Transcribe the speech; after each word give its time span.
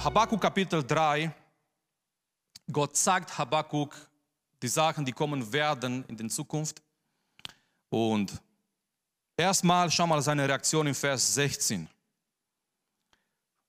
So 0.00 0.04
Habakkuk 0.04 0.40
Kapitel 0.40 0.82
3, 0.82 1.30
Gott 2.72 2.96
sagt 2.96 3.36
Habakkuk 3.36 3.94
die 4.62 4.68
Sachen, 4.68 5.04
die 5.04 5.12
kommen 5.12 5.52
werden 5.52 6.06
in 6.08 6.16
der 6.16 6.30
Zukunft. 6.30 6.80
Und 7.90 8.32
erstmal 9.36 9.90
schau 9.90 10.06
mal 10.06 10.22
seine 10.22 10.48
Reaktion 10.48 10.86
im 10.86 10.94
Vers 10.94 11.34
16. 11.34 11.86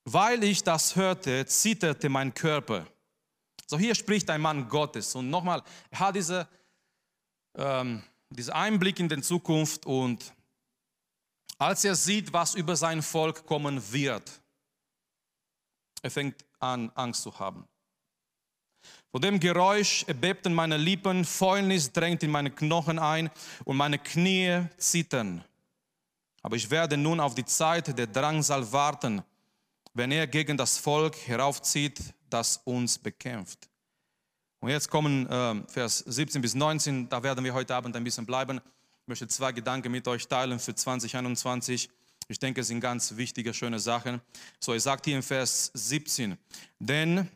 Weil 0.05 0.41
ich 0.45 0.63
das 0.63 0.95
hörte, 0.95 1.45
zitterte 1.47 2.07
mein 2.07 2.33
Körper. 2.33 2.87
So 3.67 3.77
hier 3.77 3.93
spricht 3.93 4.29
ein 4.29 4.39
Mann 4.39 4.69
Gottes. 4.69 5.13
Und 5.15 5.29
nochmal, 5.29 5.61
er 5.89 5.99
hat 5.99 6.15
diese, 6.15 6.47
ähm, 7.55 8.03
diesen 8.29 8.53
Einblick 8.53 9.01
in 9.01 9.09
die 9.09 9.21
Zukunft 9.21 9.85
und 9.85 10.33
als 11.57 11.83
er 11.83 11.95
sieht, 11.95 12.31
was 12.31 12.55
über 12.55 12.77
sein 12.77 13.01
Volk 13.01 13.45
kommen 13.45 13.81
wird, 13.91 14.40
er 16.01 16.11
fängt 16.11 16.45
an, 16.59 16.91
Angst 16.95 17.23
zu 17.23 17.37
haben. 17.39 17.67
Von 19.11 19.21
dem 19.21 19.39
Geräusch 19.39 20.03
erbebten 20.07 20.53
meine 20.53 20.77
Lippen, 20.77 21.25
Fäulnis 21.25 21.91
drängt 21.91 22.23
in 22.23 22.31
meine 22.31 22.49
Knochen 22.49 22.97
ein 22.97 23.29
und 23.65 23.77
meine 23.77 23.99
Knie 23.99 24.65
zittern. 24.77 25.43
Aber 26.41 26.55
ich 26.55 26.69
werde 26.71 26.97
nun 26.97 27.19
auf 27.19 27.35
die 27.35 27.45
Zeit 27.45 27.97
der 27.97 28.07
Drangsal 28.07 28.71
warten, 28.71 29.21
wenn 29.93 30.11
er 30.11 30.27
gegen 30.27 30.57
das 30.57 30.77
Volk 30.77 31.15
heraufzieht, 31.27 31.99
das 32.29 32.57
uns 32.63 32.97
bekämpft. 32.97 33.69
Und 34.61 34.69
jetzt 34.69 34.89
kommen 34.89 35.27
äh, 35.27 35.67
Vers 35.67 35.99
17 35.99 36.41
bis 36.41 36.55
19, 36.55 37.09
da 37.09 37.21
werden 37.21 37.43
wir 37.43 37.53
heute 37.53 37.75
Abend 37.75 37.95
ein 37.95 38.03
bisschen 38.03 38.25
bleiben. 38.25 38.61
Ich 39.01 39.07
möchte 39.07 39.27
zwei 39.27 39.51
Gedanken 39.51 39.91
mit 39.91 40.07
euch 40.07 40.27
teilen 40.27 40.59
für 40.59 40.73
2021. 40.73 41.89
Ich 42.31 42.39
denke, 42.39 42.61
es 42.61 42.67
sind 42.67 42.79
ganz 42.79 43.17
wichtige, 43.17 43.53
schöne 43.53 43.77
Sachen. 43.77 44.21
So, 44.57 44.71
er 44.71 44.79
sagt 44.79 45.03
hier 45.03 45.17
im 45.17 45.21
Vers 45.21 45.69
17, 45.73 46.37
denn 46.79 47.27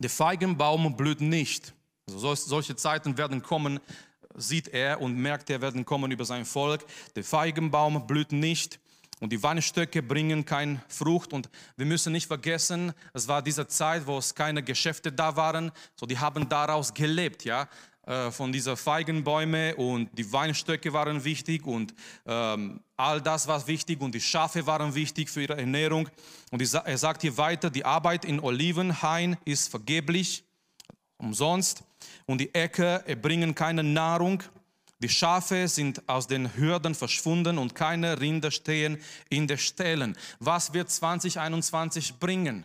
der 0.00 0.10
Feigenbaum 0.10 0.96
blüht 0.96 1.20
nicht. 1.20 1.72
Also 2.08 2.34
solche 2.34 2.74
Zeiten 2.74 3.16
werden 3.18 3.40
kommen, 3.40 3.78
sieht 4.34 4.66
er 4.66 5.00
und 5.00 5.16
merkt 5.16 5.48
er, 5.48 5.60
werden 5.60 5.84
kommen 5.84 6.10
über 6.10 6.24
sein 6.24 6.44
Volk. 6.44 6.84
Der 7.14 7.22
Feigenbaum 7.22 8.04
blüht 8.08 8.32
nicht 8.32 8.80
und 9.20 9.32
die 9.32 9.40
Weinstöcke 9.40 10.02
bringen 10.02 10.44
keine 10.44 10.82
Frucht. 10.88 11.32
Und 11.32 11.48
wir 11.76 11.86
müssen 11.86 12.12
nicht 12.12 12.26
vergessen, 12.26 12.94
es 13.12 13.28
war 13.28 13.42
diese 13.42 13.68
Zeit, 13.68 14.08
wo 14.08 14.18
es 14.18 14.34
keine 14.34 14.60
Geschäfte 14.60 15.12
da 15.12 15.36
waren. 15.36 15.70
So, 15.94 16.04
die 16.04 16.18
haben 16.18 16.48
daraus 16.48 16.92
gelebt, 16.92 17.44
ja, 17.44 17.68
äh, 18.06 18.30
von 18.30 18.52
dieser 18.52 18.76
Feigenbäume 18.76 19.74
und 19.74 20.08
die 20.16 20.32
Weinstöcke 20.32 20.92
waren 20.92 21.24
wichtig 21.24 21.66
und 21.66 21.92
ähm, 22.24 22.80
all 22.96 23.20
das 23.20 23.48
war 23.48 23.66
wichtig 23.66 24.00
und 24.00 24.14
die 24.14 24.20
Schafe 24.20 24.64
waren 24.64 24.94
wichtig 24.94 25.28
für 25.28 25.42
ihre 25.42 25.56
Ernährung. 25.56 26.08
Und 26.52 26.62
er 26.62 26.98
sagt 26.98 27.22
hier 27.22 27.36
weiter, 27.36 27.68
die 27.68 27.84
Arbeit 27.84 28.24
in 28.24 28.38
Olivenhain 28.38 29.36
ist 29.44 29.68
vergeblich, 29.68 30.44
umsonst 31.18 31.82
und 32.26 32.40
die 32.40 32.54
Äcker 32.54 33.04
erbringen 33.08 33.56
keine 33.56 33.82
Nahrung. 33.82 34.40
Die 35.00 35.08
Schafe 35.08 35.66
sind 35.66 36.08
aus 36.08 36.28
den 36.28 36.56
Hürden 36.56 36.94
verschwunden 36.94 37.58
und 37.58 37.74
keine 37.74 38.20
Rinder 38.20 38.52
stehen 38.52 38.98
in 39.28 39.48
den 39.48 39.58
Ställen. 39.58 40.16
Was 40.38 40.72
wird 40.72 40.90
2021 40.90 42.20
bringen? 42.20 42.64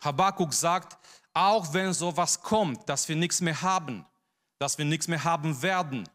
Habakkuk 0.00 0.54
sagt, 0.54 0.96
auch 1.34 1.74
wenn 1.74 1.92
sowas 1.92 2.40
kommt, 2.40 2.88
dass 2.88 3.08
wir 3.08 3.16
nichts 3.16 3.40
mehr 3.40 3.60
haben, 3.60 4.06
dass 4.60 4.76
wir 4.76 4.84
nichts 4.84 5.08
mehr 5.08 5.24
haben 5.24 5.60
werden. 5.62 6.08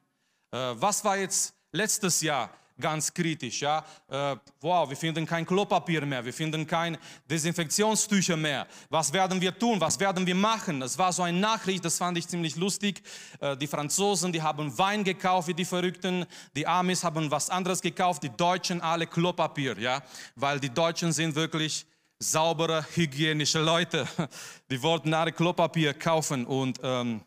Äh, 0.51 0.57
was 0.75 1.03
war 1.03 1.17
jetzt 1.17 1.53
letztes 1.71 2.21
Jahr? 2.21 2.49
ganz 2.79 3.13
kritisch. 3.13 3.61
Ja? 3.61 3.85
Äh, 4.09 4.35
wow, 4.61 4.89
wir 4.89 4.97
finden 4.97 5.25
kein 5.25 5.45
Klopapier 5.45 6.05
mehr, 6.05 6.23
wir 6.23 6.33
finden 6.33 6.67
kein 6.67 6.97
Desinfektionstücher 7.29 8.35
mehr. 8.35 8.67
Was 8.89 9.11
werden 9.13 9.39
wir 9.39 9.57
tun? 9.57 9.79
Was 9.79 9.99
werden 9.99 10.25
wir 10.25 10.35
machen? 10.35 10.81
Es 10.81 10.97
war 10.97 11.13
so 11.13 11.23
eine 11.23 11.39
Nachricht, 11.39 11.85
das 11.85 11.97
fand 11.97 12.17
ich 12.17 12.27
ziemlich 12.27 12.55
lustig. 12.55 13.02
Äh, 13.39 13.55
die 13.58 13.67
Franzosen, 13.67 14.31
die 14.31 14.42
haben 14.42 14.77
Wein 14.77 15.03
gekauft 15.03 15.47
wie 15.47 15.53
die 15.53 15.65
Verrückten. 15.65 16.25
Die 16.55 16.67
Amis 16.67 17.03
haben 17.03 17.31
was 17.31 17.49
anderes 17.49 17.81
gekauft. 17.81 18.23
Die 18.23 18.36
Deutschen 18.36 18.81
alle 18.81 19.08
Klopapier, 19.08 19.80
ja, 19.80 20.02
weil 20.36 20.59
die 20.59 20.70
Deutschen 20.70 21.11
sind 21.11 21.36
wirklich 21.36 21.86
saubere, 22.20 22.86
hygienische 22.95 23.59
Leute. 23.59 24.08
Die 24.71 24.81
wollten 24.81 25.14
alle 25.14 25.33
Klopapier 25.33 25.93
kaufen 25.93 26.45
und 26.45 26.80
ähm, 26.81 27.21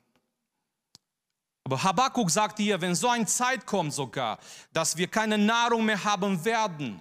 aber 1.69 1.83
Habakkuk 1.83 2.31
sagt 2.31 2.56
hier, 2.56 2.81
wenn 2.81 2.95
so 2.95 3.11
eine 3.11 3.27
Zeit 3.27 3.67
kommt 3.67 3.93
sogar, 3.93 4.39
dass 4.73 4.97
wir 4.97 5.06
keine 5.06 5.37
Nahrung 5.37 5.84
mehr 5.84 6.03
haben 6.03 6.43
werden, 6.43 6.99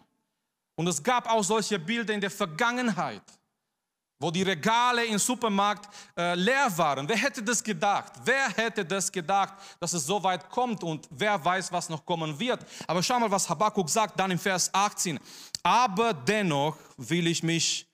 und 0.75 0.87
es 0.87 1.01
gab 1.01 1.29
auch 1.31 1.41
solche 1.41 1.79
Bilder 1.79 2.13
in 2.13 2.19
der 2.19 2.29
Vergangenheit, 2.29 3.23
wo 4.19 4.29
die 4.29 4.43
Regale 4.43 5.05
im 5.05 5.17
Supermarkt 5.17 5.87
äh, 6.17 6.35
leer 6.35 6.69
waren. 6.77 7.07
Wer 7.07 7.15
hätte 7.15 7.41
das 7.41 7.63
gedacht? 7.63 8.11
Wer 8.25 8.49
hätte 8.49 8.83
das 8.83 9.09
gedacht, 9.09 9.53
dass 9.79 9.93
es 9.93 10.05
so 10.05 10.21
weit 10.21 10.49
kommt 10.49 10.83
und 10.83 11.07
wer 11.11 11.43
weiß, 11.43 11.71
was 11.71 11.87
noch 11.87 12.05
kommen 12.05 12.37
wird? 12.37 12.59
Aber 12.87 13.01
schau 13.01 13.19
mal, 13.21 13.31
was 13.31 13.49
Habakkuk 13.49 13.89
sagt 13.89 14.19
dann 14.19 14.31
im 14.31 14.37
Vers 14.37 14.69
18. 14.73 15.17
Aber 15.63 16.13
dennoch 16.13 16.75
will 16.97 17.25
ich 17.27 17.41
mich 17.41 17.87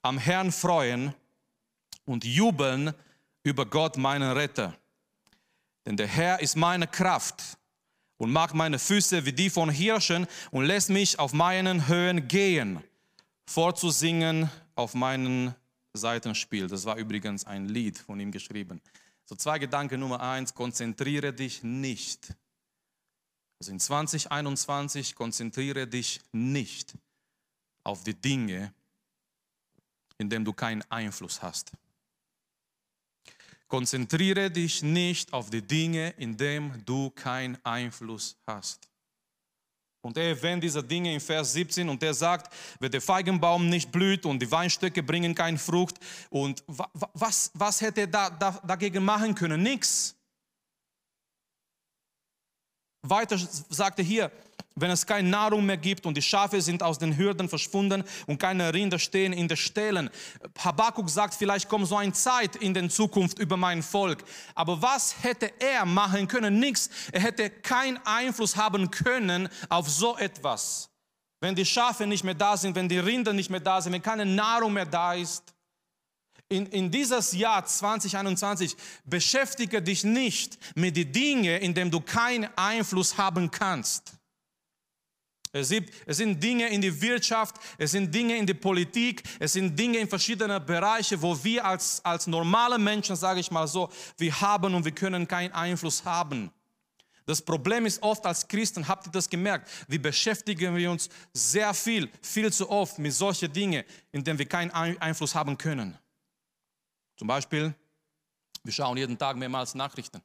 am 0.00 0.16
Herrn 0.16 0.50
freuen 0.50 1.12
und 2.06 2.24
jubeln 2.24 2.94
über 3.42 3.66
Gott, 3.66 3.98
meinen 3.98 4.32
Retter. 4.32 4.74
Denn 5.86 5.96
der 5.96 6.08
Herr 6.08 6.40
ist 6.40 6.56
meine 6.56 6.88
Kraft 6.88 7.56
und 8.18 8.32
macht 8.32 8.54
meine 8.54 8.78
Füße 8.78 9.24
wie 9.24 9.32
die 9.32 9.48
von 9.48 9.70
Hirschen 9.70 10.26
und 10.50 10.64
lässt 10.64 10.90
mich 10.90 11.18
auf 11.18 11.32
meinen 11.32 11.86
Höhen 11.86 12.28
gehen, 12.28 12.82
vorzusingen 13.46 14.50
auf 14.74 14.94
meinen 14.94 15.54
Seitenspiel. 15.94 16.66
Das 16.66 16.84
war 16.84 16.96
übrigens 16.96 17.44
ein 17.44 17.68
Lied 17.68 17.98
von 17.98 18.18
ihm 18.18 18.32
geschrieben. 18.32 18.82
So 19.24 19.36
zwei 19.36 19.58
Gedanken. 19.58 20.00
Nummer 20.00 20.20
eins, 20.20 20.54
konzentriere 20.54 21.32
dich 21.32 21.62
nicht. 21.62 22.34
Also 23.58 23.72
in 23.72 23.80
2021 23.80 25.14
konzentriere 25.14 25.86
dich 25.86 26.20
nicht 26.32 26.94
auf 27.84 28.04
die 28.04 28.14
Dinge, 28.14 28.72
in 30.18 30.28
denen 30.28 30.44
du 30.44 30.52
keinen 30.52 30.82
Einfluss 30.90 31.42
hast. 31.42 31.72
Konzentriere 33.68 34.50
dich 34.50 34.82
nicht 34.82 35.32
auf 35.32 35.50
die 35.50 35.62
Dinge, 35.62 36.10
in 36.18 36.36
denen 36.36 36.84
du 36.84 37.10
keinen 37.10 37.58
Einfluss 37.64 38.36
hast. 38.46 38.88
Und 40.06 40.16
er 40.16 40.28
erwähnt 40.28 40.62
diese 40.62 40.84
Dinge 40.84 41.12
in 41.12 41.18
Vers 41.18 41.52
17 41.52 41.88
und 41.88 42.00
er 42.00 42.14
sagt, 42.14 42.54
wenn 42.78 42.92
der 42.92 43.00
Feigenbaum 43.00 43.68
nicht 43.68 43.90
blüht 43.90 44.24
und 44.24 44.40
die 44.40 44.48
Weinstöcke 44.48 45.02
bringen 45.02 45.34
keine 45.34 45.58
Frucht 45.58 45.96
und 46.30 46.62
was, 46.68 47.50
was 47.54 47.80
hätte 47.80 48.02
er 48.02 48.06
da, 48.06 48.30
da, 48.30 48.52
dagegen 48.64 49.04
machen 49.04 49.34
können? 49.34 49.64
Nichts. 49.64 50.14
Weiter 53.02 53.36
sagt 53.36 53.98
er 53.98 54.04
hier, 54.04 54.30
wenn 54.78 54.90
es 54.90 55.06
keine 55.06 55.28
Nahrung 55.28 55.64
mehr 55.64 55.78
gibt 55.78 56.04
und 56.04 56.16
die 56.16 56.22
Schafe 56.22 56.60
sind 56.60 56.82
aus 56.82 56.98
den 56.98 57.16
Hürden 57.16 57.48
verschwunden 57.48 58.04
und 58.26 58.38
keine 58.38 58.72
Rinder 58.72 58.98
stehen 58.98 59.32
in 59.32 59.48
den 59.48 59.56
Ställen. 59.56 60.10
Habakkuk 60.58 61.08
sagt, 61.08 61.34
vielleicht 61.34 61.68
kommt 61.68 61.88
so 61.88 61.96
eine 61.96 62.12
Zeit 62.12 62.56
in 62.56 62.74
der 62.74 62.88
Zukunft 62.90 63.38
über 63.38 63.56
mein 63.56 63.82
Volk. 63.82 64.22
Aber 64.54 64.80
was 64.82 65.22
hätte 65.22 65.50
er 65.58 65.86
machen 65.86 66.28
können? 66.28 66.60
Nichts. 66.60 66.90
Er 67.10 67.22
hätte 67.22 67.48
keinen 67.48 67.98
Einfluss 68.04 68.56
haben 68.56 68.90
können 68.90 69.48
auf 69.70 69.88
so 69.88 70.16
etwas. 70.18 70.90
Wenn 71.40 71.54
die 71.54 71.66
Schafe 71.66 72.06
nicht 72.06 72.24
mehr 72.24 72.34
da 72.34 72.56
sind, 72.56 72.76
wenn 72.76 72.88
die 72.88 72.98
Rinder 72.98 73.32
nicht 73.32 73.50
mehr 73.50 73.60
da 73.60 73.80
sind, 73.80 73.94
wenn 73.94 74.02
keine 74.02 74.26
Nahrung 74.26 74.74
mehr 74.74 74.86
da 74.86 75.14
ist. 75.14 75.42
In, 76.48 76.66
in 76.66 76.90
dieses 76.90 77.32
Jahr 77.32 77.64
2021 77.64 78.76
beschäftige 79.04 79.80
dich 79.80 80.04
nicht 80.04 80.58
mit 80.76 80.96
den 80.96 81.10
Dingen, 81.12 81.60
in 81.60 81.74
denen 81.74 81.90
du 81.90 82.00
keinen 82.00 82.48
Einfluss 82.56 83.16
haben 83.18 83.50
kannst. 83.50 84.15
Es 85.60 85.68
sind, 85.68 86.42
Dinge 86.42 86.68
in 86.68 86.80
der 86.80 87.00
Wirtschaft, 87.00 87.56
es 87.78 87.92
sind 87.92 88.14
Dinge 88.14 88.36
in 88.36 88.46
der 88.46 88.54
Politik, 88.54 89.22
es 89.38 89.52
sind 89.54 89.78
Dinge 89.78 89.98
in 89.98 90.08
verschiedenen 90.08 90.64
Bereichen, 90.64 91.20
wo 91.20 91.42
wir 91.42 91.64
als, 91.64 92.04
als 92.04 92.26
normale 92.26 92.78
Menschen, 92.78 93.16
sage 93.16 93.40
ich 93.40 93.50
mal 93.50 93.66
so, 93.66 93.90
wir 94.18 94.40
haben 94.40 94.74
und 94.74 94.84
wir 94.84 94.92
können 94.92 95.26
keinen 95.26 95.52
Einfluss 95.52 96.04
haben. 96.04 96.50
Das 97.26 97.42
Problem 97.42 97.86
ist 97.86 98.02
oft 98.02 98.24
als 98.24 98.46
Christen, 98.46 98.86
habt 98.86 99.06
ihr 99.06 99.12
das 99.12 99.28
gemerkt, 99.28 99.68
wir 99.88 100.00
beschäftigen 100.00 100.76
wir 100.76 100.90
uns 100.90 101.08
sehr 101.32 101.74
viel, 101.74 102.08
viel 102.22 102.52
zu 102.52 102.70
oft 102.70 102.98
mit 102.98 103.12
solchen 103.12 103.52
Dingen, 103.52 103.84
in 104.12 104.22
denen 104.22 104.38
wir 104.38 104.46
keinen 104.46 104.70
Einfluss 104.70 105.34
haben 105.34 105.58
können. 105.58 105.98
Zum 107.16 107.26
Beispiel, 107.26 107.74
wir 108.62 108.72
schauen 108.72 108.96
jeden 108.96 109.18
Tag 109.18 109.36
mehrmals 109.36 109.74
Nachrichten. 109.74 110.22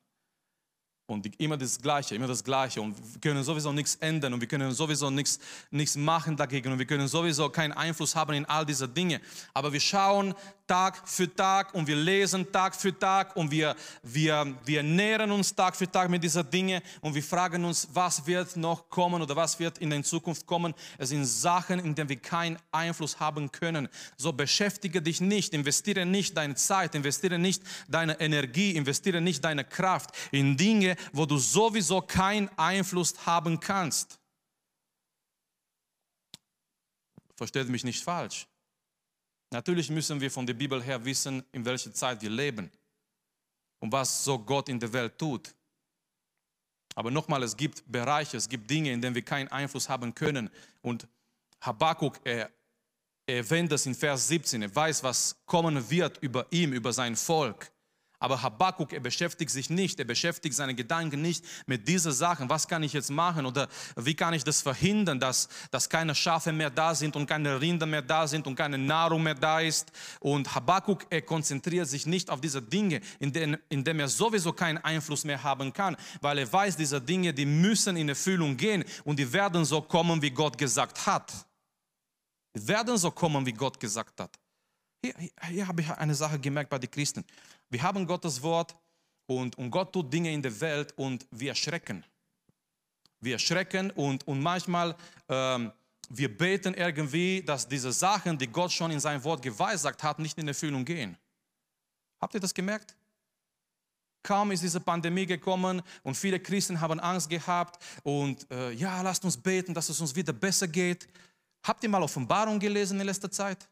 Und 1.12 1.40
immer 1.40 1.58
das 1.58 1.82
Gleiche, 1.82 2.16
immer 2.16 2.28
das 2.28 2.44
Gleiche 2.44 2.82
und 2.82 2.96
wir 2.98 3.22
können 3.22 3.44
sowieso 3.44 3.72
nichts 3.72 3.96
ändern 3.96 4.34
und 4.34 4.42
wir 4.42 4.48
können 4.48 4.72
sowieso 4.72 5.10
nichts, 5.10 5.40
nichts 5.70 5.96
machen 5.96 6.36
dagegen 6.36 6.72
und 6.72 6.80
wir 6.80 6.86
können 6.86 7.08
sowieso 7.08 7.50
keinen 7.50 7.74
Einfluss 7.74 8.16
haben 8.16 8.34
in 8.34 8.46
all 8.46 8.66
diese 8.66 8.88
Dinge. 8.88 9.22
Aber 9.54 9.72
wir 9.72 9.80
schauen 9.80 10.34
Tag 10.72 11.02
für 11.06 11.28
Tag 11.36 11.74
und 11.74 11.86
wir 11.86 11.98
lesen 11.98 12.50
Tag 12.50 12.74
für 12.74 12.98
Tag 12.98 13.36
und 13.36 13.52
wir, 13.52 13.76
wir, 14.04 14.56
wir 14.64 14.82
nähern 14.82 15.30
uns 15.32 15.54
Tag 15.54 15.76
für 15.76 15.92
Tag 15.92 16.10
mit 16.10 16.24
dieser 16.24 16.46
Dinge 16.46 16.82
und 17.02 17.14
wir 17.14 17.24
fragen 17.24 17.66
uns, 17.66 17.90
was 17.92 18.26
wird 18.26 18.56
noch 18.56 18.90
kommen 18.90 19.22
oder 19.22 19.36
was 19.36 19.60
wird 19.60 19.80
in 19.80 19.90
der 19.90 20.02
Zukunft 20.04 20.46
kommen. 20.46 20.74
Es 20.98 21.10
sind 21.10 21.26
Sachen, 21.26 21.80
in 21.80 21.94
denen 21.94 22.08
wir 22.08 22.16
keinen 22.16 22.58
Einfluss 22.72 23.20
haben 23.20 23.52
können. 23.52 23.90
So 24.16 24.32
beschäftige 24.32 25.02
dich 25.02 25.20
nicht, 25.20 25.54
investiere 25.54 26.06
nicht 26.06 26.38
deine 26.38 26.56
Zeit, 26.56 26.96
investiere 26.96 27.38
nicht 27.38 27.64
deine 27.90 28.18
Energie, 28.22 28.72
investiere 28.72 29.20
nicht 29.20 29.44
deine 29.44 29.66
Kraft 29.66 30.12
in 30.32 30.56
Dinge, 30.56 30.96
wo 31.12 31.26
du 31.26 31.38
sowieso 31.38 32.02
keinen 32.02 32.50
Einfluss 32.58 33.26
haben 33.26 33.60
kannst. 33.60 34.20
Versteht 37.36 37.70
mich 37.70 37.84
nicht 37.84 38.04
falsch. 38.04 38.48
Natürlich 39.52 39.90
müssen 39.90 40.22
wir 40.22 40.32
von 40.32 40.46
der 40.46 40.54
Bibel 40.54 40.82
her 40.82 41.04
wissen, 41.04 41.44
in 41.52 41.66
welcher 41.66 41.94
Zeit 41.94 42.22
wir 42.22 42.30
leben 42.30 42.72
und 43.80 43.92
was 43.92 44.24
so 44.24 44.40
Gott 44.40 44.70
in 44.70 44.80
der 44.80 44.94
Welt 44.94 45.18
tut. 45.18 45.54
Aber 46.96 47.12
nochmal, 47.12 47.44
es 47.44 47.56
gibt 47.56 47.84
Bereiche, 47.90 48.38
es 48.38 48.48
gibt 48.48 48.70
Dinge, 48.70 48.92
in 48.92 49.02
denen 49.02 49.16
wir 49.16 49.22
keinen 49.24 49.48
Einfluss 49.50 49.90
haben 49.90 50.14
können. 50.14 50.50
Und 50.82 51.08
Habakkuk 51.62 52.20
er, 52.24 52.50
er 53.26 53.38
erwähnt 53.38 53.72
das 53.72 53.86
in 53.86 53.96
Vers 53.96 54.28
17. 54.28 54.62
Er 54.62 54.76
weiß, 54.76 55.04
was 55.04 55.36
kommen 55.46 55.90
wird 55.90 56.18
über 56.20 56.46
ihm, 56.52 56.74
über 56.74 56.92
sein 56.94 57.16
Volk. 57.16 57.72
Aber 58.22 58.44
Habakkuk, 58.44 58.94
er 58.94 59.00
beschäftigt 59.00 59.50
sich 59.50 59.72
nicht, 59.72 59.98
er 60.00 60.06
beschäftigt 60.06 60.56
seine 60.56 60.76
Gedanken 60.76 61.24
nicht 61.24 61.44
mit 61.66 61.88
diesen 61.88 62.12
Sachen. 62.12 62.50
Was 62.50 62.68
kann 62.68 62.84
ich 62.84 62.94
jetzt 62.94 63.10
machen 63.10 63.48
oder 63.48 63.68
wie 63.96 64.14
kann 64.14 64.36
ich 64.36 64.44
das 64.44 64.62
verhindern, 64.62 65.20
dass, 65.20 65.50
dass 65.72 65.90
keine 65.90 66.14
Schafe 66.14 66.54
mehr 66.54 66.70
da 66.70 66.94
sind 66.94 67.16
und 67.16 67.26
keine 67.26 67.60
Rinder 67.60 67.88
mehr 67.88 68.04
da 68.04 68.28
sind 68.28 68.46
und 68.46 68.56
keine 68.56 68.78
Nahrung 68.78 69.24
mehr 69.24 69.34
da 69.34 69.60
ist. 69.60 69.92
Und 70.20 70.54
Habakkuk, 70.54 71.08
er 71.10 71.24
konzentriert 71.24 71.88
sich 71.88 72.06
nicht 72.06 72.30
auf 72.30 72.40
diese 72.40 72.62
Dinge, 72.62 73.02
in 73.18 73.34
denen, 73.34 73.58
in 73.70 73.84
denen 73.84 74.02
er 74.02 74.08
sowieso 74.08 74.54
keinen 74.54 74.78
Einfluss 74.78 75.24
mehr 75.24 75.42
haben 75.42 75.74
kann, 75.74 75.98
weil 76.22 76.38
er 76.38 76.54
weiß, 76.54 76.78
diese 76.78 77.02
Dinge, 77.02 77.34
die 77.34 77.48
müssen 77.48 77.98
in 77.98 78.08
Erfüllung 78.08 78.56
gehen 78.56 78.86
und 79.04 79.18
die 79.18 79.34
werden 79.34 79.66
so 79.66 79.82
kommen, 79.82 80.22
wie 80.22 80.30
Gott 80.30 80.60
gesagt 80.60 81.08
hat. 81.08 81.34
Die 82.56 82.68
werden 82.68 82.96
so 83.00 83.10
kommen, 83.10 83.44
wie 83.48 83.54
Gott 83.54 83.80
gesagt 83.80 84.20
hat. 84.20 84.41
Hier, 85.04 85.14
hier, 85.18 85.32
hier 85.48 85.68
habe 85.68 85.82
ich 85.82 85.90
eine 85.90 86.16
Sache 86.16 86.40
gemerkt 86.40 86.70
bei 86.70 86.80
den 86.80 86.92
Christen. 86.92 87.26
Wir 87.70 87.82
haben 87.82 88.06
Gottes 88.06 88.42
Wort 88.42 88.76
und, 89.26 89.58
und 89.58 89.72
Gott 89.72 89.94
tut 89.94 90.12
Dinge 90.12 90.32
in 90.32 90.42
der 90.42 90.60
Welt 90.62 90.94
und 90.98 91.26
wir 91.32 91.50
erschrecken. 91.50 92.04
Wir 93.20 93.34
erschrecken 93.34 93.92
und, 93.92 94.28
und 94.28 94.42
manchmal 94.42 94.96
ähm, 95.30 95.72
wir 96.14 96.36
beten 96.36 96.74
irgendwie, 96.74 97.42
dass 97.42 97.68
diese 97.68 97.92
Sachen, 97.92 98.38
die 98.38 98.48
Gott 98.48 98.72
schon 98.72 98.92
in 98.92 99.00
sein 99.00 99.24
Wort 99.24 99.42
geweissagt 99.42 100.04
hat, 100.04 100.20
nicht 100.20 100.38
in 100.38 100.48
Erfüllung 100.48 100.84
gehen. 100.84 101.18
Habt 102.20 102.34
ihr 102.34 102.40
das 102.40 102.54
gemerkt? 102.54 102.96
Kaum 104.22 104.52
ist 104.52 104.62
diese 104.62 104.80
Pandemie 104.80 105.26
gekommen 105.26 105.82
und 106.04 106.16
viele 106.16 106.40
Christen 106.40 106.80
haben 106.80 107.00
Angst 107.00 107.30
gehabt 107.30 107.82
und 108.04 108.46
äh, 108.52 108.72
ja, 108.72 109.02
lasst 109.02 109.24
uns 109.26 109.38
beten, 109.38 109.74
dass 109.74 109.90
es 109.90 110.00
uns 110.00 110.16
wieder 110.16 110.34
besser 110.34 110.68
geht. 110.68 111.08
Habt 111.64 111.82
ihr 111.84 111.90
mal 111.90 112.04
Offenbarung 112.04 112.60
gelesen 112.60 113.00
in 113.00 113.06
letzter 113.06 113.32
Zeit? 113.32 113.68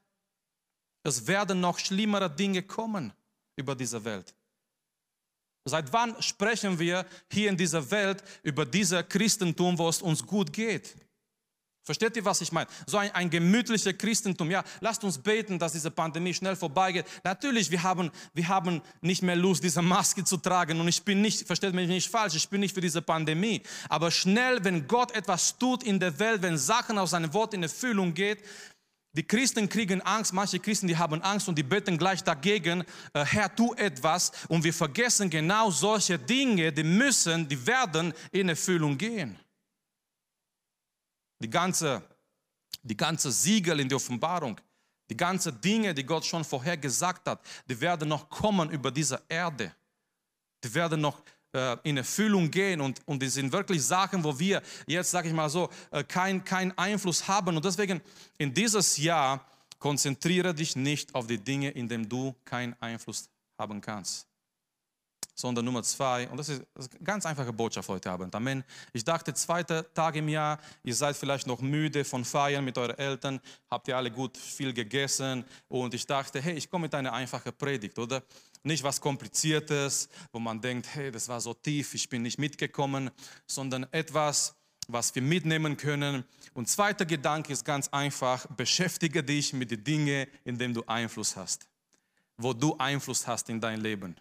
Es 1.03 1.25
werden 1.27 1.59
noch 1.59 1.79
schlimmere 1.79 2.29
Dinge 2.29 2.63
kommen 2.63 3.13
über 3.55 3.75
diese 3.75 4.03
Welt. 4.03 4.33
Seit 5.65 5.91
wann 5.93 6.21
sprechen 6.21 6.79
wir 6.79 7.05
hier 7.31 7.49
in 7.49 7.57
dieser 7.57 7.89
Welt 7.91 8.23
über 8.43 8.65
dieses 8.65 9.07
Christentum, 9.07 9.77
wo 9.77 9.89
es 9.89 10.01
uns 10.01 10.25
gut 10.25 10.51
geht? 10.51 10.95
Versteht 11.89 12.15
ihr, 12.17 12.25
was 12.25 12.39
ich 12.41 12.51
meine? 12.51 12.69
So 12.85 12.97
ein, 12.97 13.09
ein 13.15 13.29
gemütlicher 13.31 13.93
Christentum. 13.93 14.51
Ja, 14.51 14.63
lasst 14.79 15.03
uns 15.03 15.17
beten, 15.17 15.57
dass 15.57 15.71
diese 15.71 15.89
Pandemie 15.89 16.35
schnell 16.35 16.55
vorbeigeht. 16.55 17.05
Natürlich, 17.23 17.71
wir 17.71 17.81
haben, 17.81 18.11
wir 18.33 18.47
haben 18.47 18.81
nicht 19.01 19.23
mehr 19.23 19.35
Lust, 19.35 19.63
diese 19.63 19.81
Maske 19.81 20.23
zu 20.23 20.37
tragen. 20.37 20.79
Und 20.79 20.87
ich 20.87 21.01
bin 21.03 21.21
nicht, 21.21 21.47
versteht 21.47 21.73
mich 21.73 21.87
nicht 21.87 22.07
falsch, 22.07 22.35
ich 22.35 22.47
bin 22.47 22.59
nicht 22.59 22.75
für 22.75 22.81
diese 22.81 23.01
Pandemie. 23.01 23.63
Aber 23.89 24.11
schnell, 24.11 24.63
wenn 24.63 24.87
Gott 24.87 25.13
etwas 25.13 25.57
tut 25.57 25.81
in 25.83 25.99
der 25.99 26.19
Welt, 26.19 26.43
wenn 26.43 26.59
Sachen 26.59 26.99
aus 26.99 27.09
seinem 27.09 27.33
Wort 27.33 27.55
in 27.55 27.63
Erfüllung 27.63 28.13
geht, 28.13 28.43
die 29.11 29.23
Christen 29.23 29.67
kriegen 29.67 30.01
Angst, 30.01 30.33
manche 30.33 30.59
Christen, 30.59 30.87
die 30.87 30.95
haben 30.95 31.21
Angst 31.23 31.47
und 31.47 31.55
die 31.55 31.63
beten 31.63 31.97
gleich 31.97 32.23
dagegen, 32.23 32.83
äh, 33.13 33.25
Herr, 33.25 33.53
tu 33.53 33.73
etwas. 33.73 34.31
Und 34.47 34.63
wir 34.63 34.73
vergessen 34.73 35.29
genau 35.29 35.71
solche 35.71 36.19
Dinge, 36.19 36.71
die 36.71 36.83
müssen, 36.83 37.47
die 37.47 37.65
werden 37.65 38.13
in 38.31 38.49
Erfüllung 38.49 38.97
gehen. 38.97 39.37
Die 41.39 41.49
ganze, 41.49 42.03
die 42.83 42.95
ganze 42.95 43.31
Siegel 43.31 43.79
in 43.79 43.89
der 43.89 43.95
Offenbarung, 43.95 44.59
die 45.09 45.17
ganze 45.17 45.51
Dinge, 45.51 45.93
die 45.93 46.03
Gott 46.03 46.25
schon 46.25 46.43
vorher 46.43 46.77
gesagt 46.77 47.27
hat, 47.27 47.41
die 47.67 47.79
werden 47.81 48.09
noch 48.09 48.29
kommen 48.29 48.69
über 48.69 48.91
diese 48.91 49.23
Erde. 49.27 49.73
Die 50.63 50.71
werden 50.73 51.01
noch 51.01 51.23
äh, 51.53 51.77
in 51.83 51.97
Erfüllung 51.97 52.51
gehen 52.51 52.79
und, 52.81 53.01
und 53.05 53.21
die 53.21 53.27
sind 53.27 53.51
wirklich 53.51 53.83
Sachen, 53.83 54.23
wo 54.23 54.37
wir 54.37 54.61
jetzt, 54.85 55.11
sage 55.11 55.27
ich 55.27 55.33
mal 55.33 55.49
so, 55.49 55.69
äh, 55.91 56.03
keinen 56.03 56.43
kein 56.43 56.77
Einfluss 56.77 57.27
haben. 57.27 57.55
Und 57.55 57.65
deswegen 57.65 58.01
in 58.37 58.53
dieses 58.53 58.97
Jahr 58.97 59.45
konzentriere 59.79 60.53
dich 60.53 60.75
nicht 60.75 61.15
auf 61.15 61.27
die 61.27 61.39
Dinge, 61.39 61.71
in 61.71 61.87
denen 61.87 62.07
du 62.07 62.35
keinen 62.45 62.75
Einfluss 62.79 63.29
haben 63.57 63.81
kannst. 63.81 64.28
Sondern 65.39 65.63
Nummer 65.63 65.83
zwei, 65.83 66.27
und 66.27 66.35
das 66.35 66.49
ist, 66.49 66.65
eine 66.75 67.01
ganz 67.01 67.25
einfache 67.25 67.53
Botschaft 67.53 67.87
heute 67.87 68.11
Abend. 68.11 68.35
Amen. 68.35 68.61
Ich 68.91 69.05
dachte, 69.05 69.33
zweiter 69.33 69.85
Tag 69.93 70.17
im 70.17 70.27
Jahr, 70.27 70.59
ihr 70.83 70.93
seid 70.93 71.15
vielleicht 71.15 71.47
noch 71.47 71.61
müde 71.61 72.03
von 72.03 72.25
Feiern 72.25 72.65
mit 72.65 72.77
euren 72.77 72.97
Eltern, 72.97 73.39
habt 73.69 73.87
ihr 73.87 73.95
alle 73.95 74.11
gut 74.11 74.35
viel 74.35 74.73
gegessen 74.73 75.45
und 75.69 75.93
ich 75.93 76.05
dachte, 76.05 76.41
hey, 76.41 76.55
ich 76.55 76.69
komme 76.69 76.87
mit 76.87 76.93
einer 76.93 77.13
einfachen 77.13 77.53
Predigt, 77.53 77.97
oder? 77.97 78.21
Nicht 78.63 78.83
was 78.83 78.99
Kompliziertes, 78.99 80.09
wo 80.33 80.39
man 80.39 80.59
denkt, 80.59 80.93
hey, 80.93 81.09
das 81.09 81.29
war 81.29 81.39
so 81.39 81.53
tief, 81.53 81.93
ich 81.93 82.09
bin 82.09 82.23
nicht 82.23 82.37
mitgekommen, 82.37 83.09
sondern 83.47 83.87
etwas, 83.93 84.55
was 84.89 85.15
wir 85.15 85.21
mitnehmen 85.21 85.77
können. 85.77 86.25
Und 86.53 86.67
zweiter 86.67 87.05
Gedanke 87.05 87.53
ist 87.53 87.63
ganz 87.63 87.87
einfach, 87.87 88.45
beschäftige 88.57 89.23
dich 89.23 89.53
mit 89.53 89.71
den 89.71 89.85
Dingen, 89.85 90.27
in 90.43 90.57
denen 90.57 90.73
du 90.73 90.83
Einfluss 90.85 91.37
hast, 91.37 91.65
wo 92.35 92.51
du 92.51 92.75
Einfluss 92.77 93.25
hast 93.25 93.47
in 93.47 93.61
dein 93.61 93.79
Leben 93.79 94.17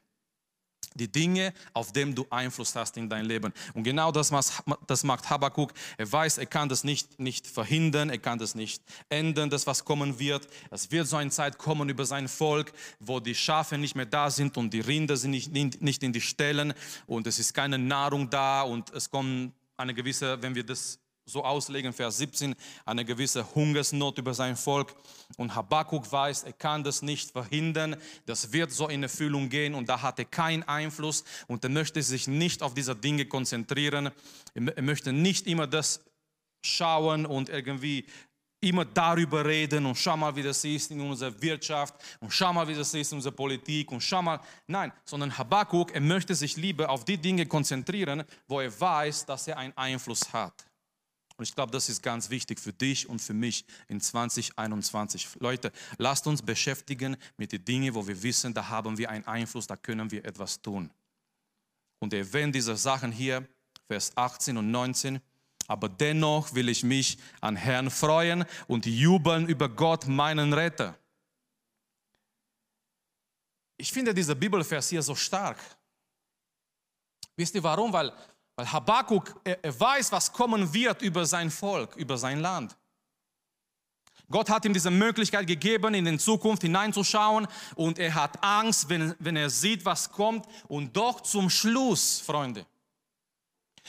die 0.95 1.11
Dinge, 1.11 1.53
auf 1.73 1.93
denen 1.93 2.15
du 2.15 2.27
Einfluss 2.31 2.75
hast 2.75 2.97
in 2.97 3.09
dein 3.09 3.25
Leben. 3.25 3.53
Und 3.75 3.83
genau 3.83 4.13
das, 4.13 4.33
das 4.87 5.05
macht 5.05 5.31
Habakkuk. 5.31 5.73
Er 5.97 6.11
weiß, 6.11 6.39
er 6.39 6.47
kann 6.47 6.69
das 6.69 6.85
nicht, 6.85 7.19
nicht 7.19 7.47
verhindern, 7.47 8.11
er 8.11 8.19
kann 8.19 8.39
das 8.39 8.55
nicht 8.55 8.83
ändern, 9.09 9.51
das 9.51 9.67
was 9.67 9.85
kommen 9.85 10.19
wird. 10.19 10.49
Es 10.71 10.91
wird 10.91 11.07
so 11.07 11.17
eine 11.17 11.31
Zeit 11.31 11.59
kommen 11.59 11.89
über 11.89 12.05
sein 12.05 12.29
Volk, 12.29 12.73
wo 13.01 13.21
die 13.21 13.35
Schafe 13.35 13.79
nicht 13.79 13.95
mehr 13.95 14.07
da 14.07 14.31
sind 14.31 14.57
und 14.57 14.73
die 14.73 14.81
Rinder 14.81 15.17
sind 15.17 15.31
nicht, 15.31 15.53
nicht 15.53 16.03
in 16.03 16.13
die 16.13 16.21
Ställen 16.21 16.75
und 17.07 17.27
es 17.27 17.39
ist 17.39 17.55
keine 17.55 17.79
Nahrung 17.79 18.31
da 18.31 18.63
und 18.63 18.91
es 18.91 19.11
kommt 19.11 19.53
eine 19.77 19.95
gewisse, 19.95 20.41
wenn 20.43 20.55
wir 20.55 20.65
das 20.65 20.99
so 21.29 21.45
auslegen, 21.45 21.93
Vers 21.93 22.19
17, 22.19 22.55
eine 22.85 23.05
gewisse 23.05 23.55
Hungersnot 23.55 24.19
über 24.19 24.35
sein 24.35 24.57
Volk. 24.57 24.95
Und 25.37 25.55
Habakkuk 25.55 26.11
weiß, 26.11 26.45
er 26.45 26.53
kann 26.53 26.83
das 26.83 27.03
nicht 27.03 27.31
verhindern. 27.31 27.97
Das 28.27 28.53
wird 28.53 28.73
so 28.73 28.89
in 28.89 29.03
Erfüllung 29.03 29.49
gehen 29.49 29.75
und 29.75 29.89
da 29.89 30.03
hat 30.03 30.19
er 30.19 30.25
keinen 30.25 30.63
Einfluss 30.63 31.25
und 31.47 31.63
er 31.65 31.71
möchte 31.71 32.03
sich 32.03 32.27
nicht 32.27 32.63
auf 32.63 32.75
diese 32.75 32.97
Dinge 32.97 33.27
konzentrieren. 33.27 34.11
Er 34.55 34.83
möchte 34.83 35.13
nicht 35.13 35.47
immer 35.47 35.67
das 35.67 36.01
schauen 36.63 37.27
und 37.27 37.49
irgendwie 37.49 38.07
immer 38.61 38.85
darüber 38.85 39.45
reden 39.45 39.87
und 39.87 39.95
schau 39.95 40.17
mal, 40.17 40.35
wie 40.35 40.43
das 40.43 40.65
ist 40.65 40.91
in 40.91 41.01
unserer 41.01 41.41
Wirtschaft 41.41 41.95
und 42.21 42.33
schau 42.33 42.53
mal, 42.53 42.67
wie 42.67 42.75
das 42.75 42.93
ist 42.93 43.13
in 43.13 43.19
unserer 43.19 43.35
Politik 43.35 43.93
und 43.93 44.01
schau 44.01 44.23
mal. 44.23 44.41
Nein, 44.67 44.93
sondern 45.05 45.37
Habakkuk, 45.37 45.95
er 45.95 46.01
möchte 46.01 46.35
sich 46.35 46.57
lieber 46.57 46.89
auf 46.91 47.05
die 47.05 47.19
Dinge 47.19 47.47
konzentrieren, 47.47 48.25
wo 48.49 48.61
er 48.61 48.81
weiß, 48.81 49.27
dass 49.27 49.47
er 49.47 49.59
einen 49.59 49.77
Einfluss 49.77 50.33
hat. 50.33 50.68
Und 51.39 51.45
ich 51.45 51.55
glaube, 51.55 51.71
das 51.71 51.89
ist 51.89 52.03
ganz 52.03 52.31
wichtig 52.31 52.59
für 52.59 52.73
dich 52.73 53.09
und 53.09 53.23
für 53.23 53.33
mich 53.33 53.65
in 53.87 54.01
2021. 54.01 55.37
Leute, 55.39 55.71
lasst 55.97 56.27
uns 56.27 56.43
beschäftigen 56.43 57.17
mit 57.37 57.53
den 57.53 57.65
Dingen, 57.65 57.95
wo 57.95 58.07
wir 58.07 58.21
wissen, 58.25 58.53
da 58.53 58.69
haben 58.69 58.99
wir 58.99 59.09
einen 59.09 59.25
Einfluss, 59.25 59.69
da 59.69 59.77
können 59.77 60.11
wir 60.11 60.25
etwas 60.25 60.61
tun. 60.61 60.91
Und 62.01 62.13
er 62.13 62.21
erwähnt 62.21 62.57
diese 62.57 62.77
Sachen 62.77 63.13
hier, 63.13 63.47
Vers 63.87 64.11
18 64.17 64.57
und 64.57 64.69
19. 64.73 65.21
Aber 65.69 65.89
dennoch 65.89 66.55
will 66.55 66.69
ich 66.69 66.83
mich 66.83 67.19
an 67.41 67.55
Herrn 67.55 67.89
freuen 67.89 68.45
und 68.67 68.85
jubeln 68.87 69.47
über 69.47 69.69
Gott, 69.69 70.09
meinen 70.09 70.53
Retter. 70.53 70.99
Ich 73.77 73.93
finde 73.93 74.13
dieser 74.13 74.35
Bibelvers 74.35 74.89
hier 74.89 75.03
so 75.03 75.15
stark. 75.15 75.59
Wisst 77.37 77.55
ihr 77.55 77.63
warum? 77.63 77.93
Weil 77.93 78.13
weil 78.59 78.73
Habakkuk, 78.73 79.41
er, 79.45 79.65
er 79.65 79.79
weiß, 79.79 80.11
was 80.11 80.33
kommen 80.33 80.75
wird 80.75 81.01
über 81.03 81.25
sein 81.25 81.49
Volk, 81.49 81.95
über 81.95 82.19
sein 82.19 82.41
Land. 82.41 82.77
Gott 84.29 84.51
hat 84.51 84.65
ihm 84.65 84.73
diese 84.73 84.91
Möglichkeit 84.91 85.47
gegeben, 85.47 85.95
in 85.95 86.05
die 86.05 86.19
Zukunft 86.19 86.63
hineinzuschauen 86.63 87.47
und 87.77 88.01
er 88.01 88.13
hat 88.17 88.43
Angst, 88.43 88.89
wenn, 88.89 89.15
wenn 89.21 89.37
er 89.37 89.49
sieht, 89.49 89.85
was 89.85 90.11
kommt. 90.11 90.45
Und 90.67 90.97
doch 90.97 91.21
zum 91.21 91.49
Schluss, 91.49 92.19
Freunde, 92.19 92.67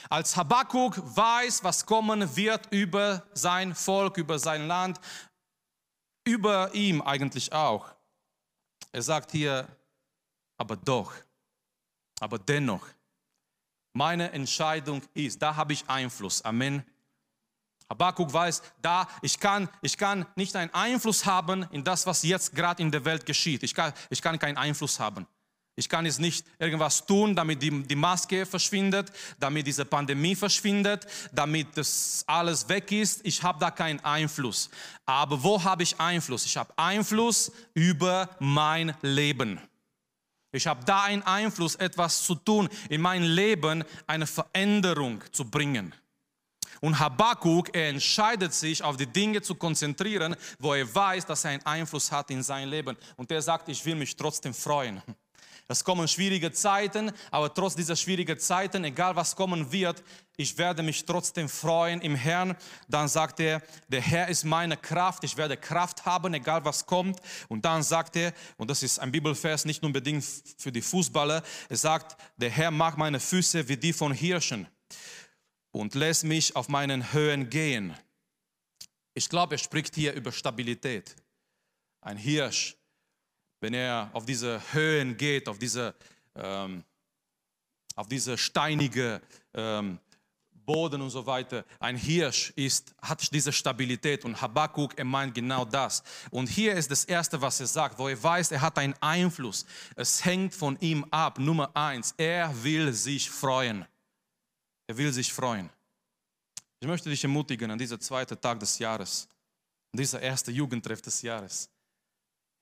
Als 0.08 0.38
Habakkuk 0.38 1.02
weiß, 1.04 1.64
was 1.64 1.84
kommen 1.84 2.36
wird 2.36 2.72
über 2.72 3.24
sein 3.34 3.74
Volk, 3.74 4.18
über 4.18 4.38
sein 4.38 4.68
Land, 4.68 5.00
über 6.24 6.76
ihm 6.76 7.02
eigentlich 7.02 7.52
auch. 7.52 7.88
Er 8.92 9.02
sagt 9.02 9.32
hier, 9.32 9.68
aber 10.58 10.76
doch, 10.76 11.12
aber 12.20 12.38
dennoch, 12.38 12.86
meine 13.94 14.32
Entscheidung 14.32 15.02
ist, 15.14 15.42
da 15.42 15.56
habe 15.56 15.74
ich 15.74 15.90
Einfluss. 15.90 16.44
Amen. 16.44 16.84
Habakkuk 17.90 18.32
weiß, 18.32 18.62
da 18.82 19.08
ich 19.22 19.40
kann, 19.40 19.68
ich 19.82 19.98
kann 19.98 20.26
nicht 20.36 20.56
einen 20.56 20.74
Einfluss 20.74 21.26
haben 21.26 21.64
in 21.72 21.84
das, 21.84 22.06
was 22.06 22.22
jetzt 22.22 22.54
gerade 22.54 22.84
in 22.84 22.92
der 22.92 23.04
Welt 23.04 23.26
geschieht. 23.26 23.64
Ich 23.64 23.74
kann, 23.74 23.94
ich 24.10 24.22
kann 24.22 24.38
keinen 24.38 24.58
Einfluss 24.58 25.00
haben. 25.00 25.26
Ich 25.76 25.88
kann 25.88 26.06
jetzt 26.06 26.20
nicht 26.20 26.46
irgendwas 26.60 27.06
tun, 27.06 27.36
damit 27.36 27.64
die, 27.64 27.84
die 27.84 27.96
Maske 27.96 28.46
verschwindet, 28.46 29.14
damit 29.40 29.66
diese 29.66 29.86
Pandemie 29.86 30.36
verschwindet, 30.36 31.08
damit 31.32 31.78
das 31.78 32.26
alles 32.28 32.68
weg 32.68 32.92
ist. 32.92 33.22
Ich 33.24 33.42
habe 33.42 33.60
da 33.60 33.72
keinen 33.72 34.02
Einfluss. 34.02 34.70
Aber 35.06 35.42
wo 35.42 35.64
habe 35.64 35.84
ich 35.84 35.98
Einfluss? 36.00 36.46
Ich 36.46 36.58
habe 36.58 36.74
Einfluss 36.76 37.52
über 37.74 38.30
mein 38.40 38.94
Leben. 39.02 39.62
Ich 40.52 40.66
habe 40.66 40.84
da 40.84 41.04
einen 41.04 41.24
Einfluss, 41.24 41.76
etwas 41.76 42.24
zu 42.24 42.36
tun, 42.36 42.70
in 42.90 43.02
mein 43.02 43.24
Leben 43.24 43.84
eine 44.08 44.26
Veränderung 44.26 45.24
zu 45.32 45.46
bringen. 45.46 45.94
Und 46.82 46.98
Habakkuk, 46.98 47.76
er 47.76 47.90
entscheidet 47.90 48.54
sich, 48.54 48.84
auf 48.84 48.98
die 48.98 49.06
Dinge 49.06 49.42
zu 49.42 49.56
konzentrieren, 49.56 50.36
wo 50.60 50.74
er 50.74 50.94
weiß, 50.94 51.26
dass 51.26 51.44
er 51.44 51.52
einen 51.52 51.66
Einfluss 51.66 52.12
hat 52.12 52.32
in 52.32 52.42
sein 52.42 52.70
Leben. 52.70 52.98
Und 53.18 53.32
er 53.32 53.42
sagt, 53.42 53.70
ich 53.70 53.86
will 53.86 53.96
mich 53.96 54.16
trotzdem 54.16 54.54
freuen. 54.54 55.02
Es 55.68 55.84
kommen 55.84 56.08
schwierige 56.08 56.52
Zeiten, 56.52 57.12
aber 57.32 57.54
trotz 57.54 57.76
dieser 57.76 57.96
schwierigen 57.96 58.40
Zeiten, 58.40 58.84
egal 58.84 59.16
was 59.16 59.36
kommen 59.36 59.72
wird, 59.72 60.04
ich 60.36 60.58
werde 60.58 60.82
mich 60.82 61.06
trotzdem 61.06 61.50
freuen 61.50 62.02
im 62.02 62.16
Herrn. 62.16 62.56
Dann 62.88 63.08
sagt 63.08 63.40
er, 63.40 63.62
der 63.88 64.02
Herr 64.02 64.30
ist 64.30 64.46
meine 64.46 64.78
Kraft, 64.78 65.24
ich 65.24 65.38
werde 65.38 65.58
Kraft 65.58 66.06
haben, 66.06 66.34
egal 66.34 66.64
was 66.66 66.86
kommt. 66.86 67.20
Und 67.50 67.66
dann 67.66 67.84
sagt 67.84 68.16
er, 68.16 68.34
und 68.58 68.70
das 68.70 68.82
ist 68.82 69.00
ein 69.00 69.12
Bibelvers 69.12 69.66
nicht 69.66 69.84
unbedingt 69.84 70.26
für 70.58 70.72
die 70.72 70.82
Fußballer, 70.82 71.44
er 71.68 71.78
sagt, 71.78 72.16
der 72.38 72.50
Herr 72.50 72.72
macht 72.72 72.98
meine 72.98 73.20
Füße 73.20 73.68
wie 73.68 73.78
die 73.78 73.94
von 73.94 74.14
Hirschen 74.14 74.68
und 75.72 75.94
lässt 75.94 76.24
mich 76.24 76.56
auf 76.56 76.70
meinen 76.70 77.14
Höhen 77.14 77.50
gehen. 77.50 77.94
Ich 79.14 79.30
glaube, 79.30 79.56
er 79.56 79.60
spricht 79.60 79.96
hier 79.96 80.14
über 80.14 80.32
Stabilität. 80.32 81.16
Ein 82.02 82.18
Hirsch 82.18 82.79
wenn 83.60 83.74
er 83.74 84.10
auf 84.14 84.26
diese 84.26 84.62
Höhen 84.74 85.18
geht, 85.18 85.48
auf 85.48 85.60
diese, 85.60 85.96
ähm, 86.36 86.84
auf 87.96 88.08
diese 88.08 88.38
steinige 88.38 89.22
ähm, 89.54 90.00
Boden 90.70 91.02
und 91.02 91.10
so 91.10 91.26
weiter. 91.26 91.66
Ein 91.80 91.98
Hirsch 91.98 92.54
ist, 92.56 92.94
hat 93.02 93.34
diese 93.34 93.52
Stabilität 93.52 94.24
und 94.24 94.40
Habakkuk, 94.40 94.94
er 95.00 95.06
meint 95.06 95.34
genau 95.34 95.66
das. 95.66 96.04
Und 96.30 96.48
hier 96.48 96.76
ist 96.76 96.92
das 96.92 97.06
Erste, 97.06 97.42
was 97.42 97.60
er 97.60 97.66
sagt, 97.66 97.98
wo 97.98 98.08
er 98.08 98.22
weiß, 98.22 98.52
er 98.52 98.62
hat 98.62 98.78
einen 98.78 98.94
Einfluss. 99.02 99.66
Es 99.96 100.24
hängt 100.24 100.54
von 100.54 100.78
ihm 100.80 101.04
ab. 101.10 101.40
Nummer 101.40 101.76
eins, 101.76 102.14
er 102.18 102.54
will 102.64 102.94
sich 102.94 103.32
freuen. 103.32 103.84
Er 104.86 104.96
will 104.96 105.12
sich 105.12 105.34
freuen. 105.34 105.72
Ich 106.80 106.88
möchte 106.88 107.10
dich 107.10 107.24
ermutigen 107.24 107.72
an 107.72 107.80
dieser 107.80 108.00
zweiten 108.00 108.40
Tag 108.40 108.60
des 108.60 108.78
Jahres, 108.78 109.28
an 109.92 109.98
dieser 109.98 110.22
erste 110.22 110.52
Jugendtreff 110.52 111.02
des 111.02 111.24
Jahres. 111.24 111.68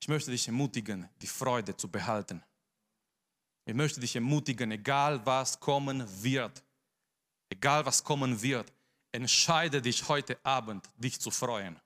Ich 0.00 0.08
möchte 0.08 0.30
dich 0.30 0.46
ermutigen, 0.46 1.08
die 1.20 1.26
Freude 1.26 1.76
zu 1.76 1.88
behalten. 1.88 2.42
Ich 3.64 3.74
möchte 3.74 4.00
dich 4.00 4.14
ermutigen, 4.14 4.70
egal 4.72 5.24
was 5.26 5.60
kommen 5.60 6.04
wird, 6.22 6.62
egal 7.50 7.84
was 7.84 8.02
kommen 8.02 8.40
wird, 8.40 8.72
entscheide 9.12 9.82
dich 9.82 10.08
heute 10.08 10.38
Abend, 10.44 10.88
dich 10.96 11.20
zu 11.20 11.30
freuen. 11.30 11.78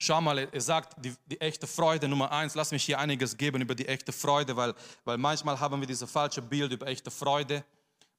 Schau 0.00 0.20
mal, 0.20 0.38
er 0.38 0.60
sagt, 0.60 1.04
die, 1.04 1.12
die, 1.26 1.40
echte 1.40 1.66
Freude 1.66 2.06
Nummer 2.06 2.30
eins, 2.30 2.54
lass 2.54 2.70
mich 2.70 2.84
hier 2.84 3.00
einiges 3.00 3.36
geben 3.36 3.60
über 3.60 3.74
die 3.74 3.88
echte 3.88 4.12
Freude, 4.12 4.56
weil, 4.56 4.72
weil 5.04 5.18
manchmal 5.18 5.58
haben 5.58 5.80
wir 5.80 5.88
dieses 5.88 6.08
falsche 6.08 6.40
Bild 6.40 6.70
über 6.70 6.86
echte 6.86 7.10
Freude. 7.10 7.64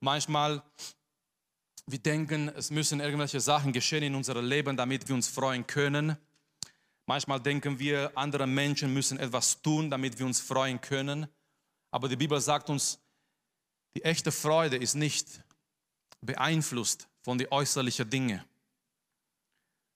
Manchmal, 0.02 0.62
wir 1.88 2.00
denken, 2.00 2.50
es 2.50 2.70
müssen 2.70 3.00
irgendwelche 3.00 3.40
Sachen 3.40 3.72
geschehen 3.72 4.04
in 4.04 4.16
unserem 4.16 4.46
Leben, 4.46 4.76
damit 4.76 5.08
wir 5.08 5.16
uns 5.16 5.30
freuen 5.30 5.66
können. 5.66 6.18
Manchmal 7.10 7.40
denken 7.40 7.80
wir, 7.80 8.12
andere 8.14 8.46
Menschen 8.46 8.94
müssen 8.94 9.18
etwas 9.18 9.60
tun, 9.64 9.90
damit 9.90 10.20
wir 10.20 10.28
uns 10.28 10.40
freuen 10.40 10.80
können. 10.80 11.28
Aber 11.90 12.08
die 12.08 12.16
Bibel 12.16 12.40
sagt 12.40 12.70
uns, 12.70 13.00
die 13.96 14.04
echte 14.04 14.32
Freude 14.32 14.78
ist 14.78 14.94
nicht 14.94 15.42
beeinflusst 16.22 17.08
von 17.24 17.36
den 17.40 17.48
äußerlichen 17.50 18.08
Dingen. 18.08 18.44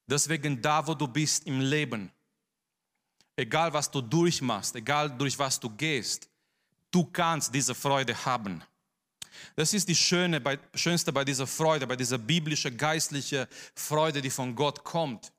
Deswegen 0.07 0.59
da, 0.59 0.87
wo 0.87 0.95
du 0.95 1.07
bist 1.07 1.45
im 1.45 1.59
Leben, 1.61 2.11
egal 3.35 3.71
was 3.71 3.91
du 3.91 4.01
durchmachst, 4.01 4.75
egal 4.75 5.15
durch 5.15 5.37
was 5.37 5.59
du 5.59 5.69
gehst, 5.69 6.27
du 6.89 7.05
kannst 7.05 7.53
diese 7.53 7.75
Freude 7.75 8.15
haben. 8.25 8.63
Das 9.55 9.71
ist 9.71 9.87
die 9.87 9.95
Schöne, 9.95 10.41
Schönste 10.73 11.13
bei 11.13 11.23
dieser 11.23 11.45
Freude, 11.45 11.85
bei 11.85 11.95
dieser 11.95 12.17
biblischen, 12.17 12.75
geistlichen 12.75 13.45
Freude, 13.75 14.19
die 14.19 14.31
von 14.31 14.55
Gott 14.55 14.83
kommt. 14.83 15.31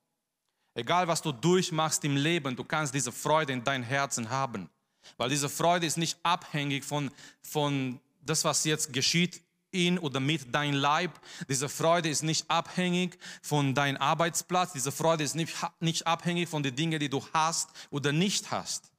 Egal 0.75 1.07
was 1.07 1.23
du 1.23 1.33
durchmachst 1.33 2.04
im 2.04 2.16
Leben, 2.16 2.57
du 2.57 2.64
kannst 2.64 2.95
diese 2.95 3.12
Freude 3.12 3.52
in 3.52 3.62
dein 3.62 3.83
Herzen 3.83 4.28
haben. 4.28 4.69
Weil 5.16 5.28
diese 5.28 5.49
Freude 5.49 5.87
ist 5.87 5.97
nicht 5.97 6.19
abhängig 6.23 6.85
von, 6.85 7.11
von 7.43 8.00
das, 8.23 8.45
was 8.45 8.64
jetzt 8.64 8.93
geschieht 8.93 9.43
in 9.71 9.99
oder 9.99 10.21
mit 10.21 10.54
deinem 10.54 10.75
Leib. 10.75 11.21
Diese 11.49 11.69
Freude 11.69 12.09
ist 12.09 12.23
nicht 12.23 12.49
abhängig 12.50 13.19
von 13.43 13.75
deinem 13.75 13.99
Arbeitsplatz. 13.99 14.73
Diese 14.73 14.93
Freude 14.93 15.25
ist 15.25 15.35
nicht, 15.35 15.54
nicht 15.81 16.07
abhängig 16.07 16.49
von 16.49 16.62
den 16.62 16.75
Dingen, 16.75 16.99
die 16.99 17.09
du 17.09 17.25
hast 17.33 17.71
oder 17.90 18.12
nicht 18.12 18.50
hast. 18.50 18.90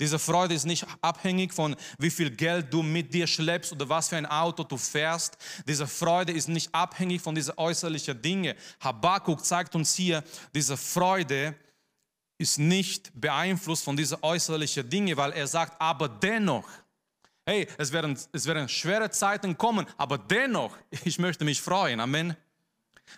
Diese 0.00 0.18
Freude 0.18 0.54
ist 0.54 0.64
nicht 0.64 0.86
abhängig 1.00 1.52
von 1.52 1.76
wie 1.98 2.10
viel 2.10 2.30
Geld 2.30 2.72
du 2.72 2.82
mit 2.82 3.12
dir 3.12 3.26
schleppst 3.26 3.72
oder 3.72 3.88
was 3.88 4.08
für 4.08 4.16
ein 4.16 4.26
Auto 4.26 4.64
du 4.64 4.76
fährst. 4.76 5.36
Diese 5.66 5.86
Freude 5.86 6.32
ist 6.32 6.48
nicht 6.48 6.74
abhängig 6.74 7.20
von 7.20 7.34
diesen 7.34 7.54
äußerlichen 7.56 8.20
Dingen. 8.20 8.54
Habakkuk 8.80 9.44
zeigt 9.44 9.74
uns 9.74 9.94
hier, 9.94 10.22
diese 10.54 10.76
Freude 10.76 11.54
ist 12.38 12.58
nicht 12.58 13.12
beeinflusst 13.14 13.84
von 13.84 13.96
diesen 13.96 14.18
äußerlichen 14.20 14.88
Dingen, 14.88 15.16
weil 15.16 15.32
er 15.32 15.46
sagt, 15.46 15.80
aber 15.80 16.08
dennoch, 16.08 16.68
hey, 17.46 17.66
es 17.78 17.92
werden, 17.92 18.18
es 18.32 18.46
werden 18.46 18.68
schwere 18.68 19.10
Zeiten 19.10 19.56
kommen, 19.56 19.86
aber 19.96 20.18
dennoch, 20.18 20.76
ich 21.04 21.18
möchte 21.18 21.44
mich 21.44 21.60
freuen. 21.60 22.00
Amen. 22.00 22.36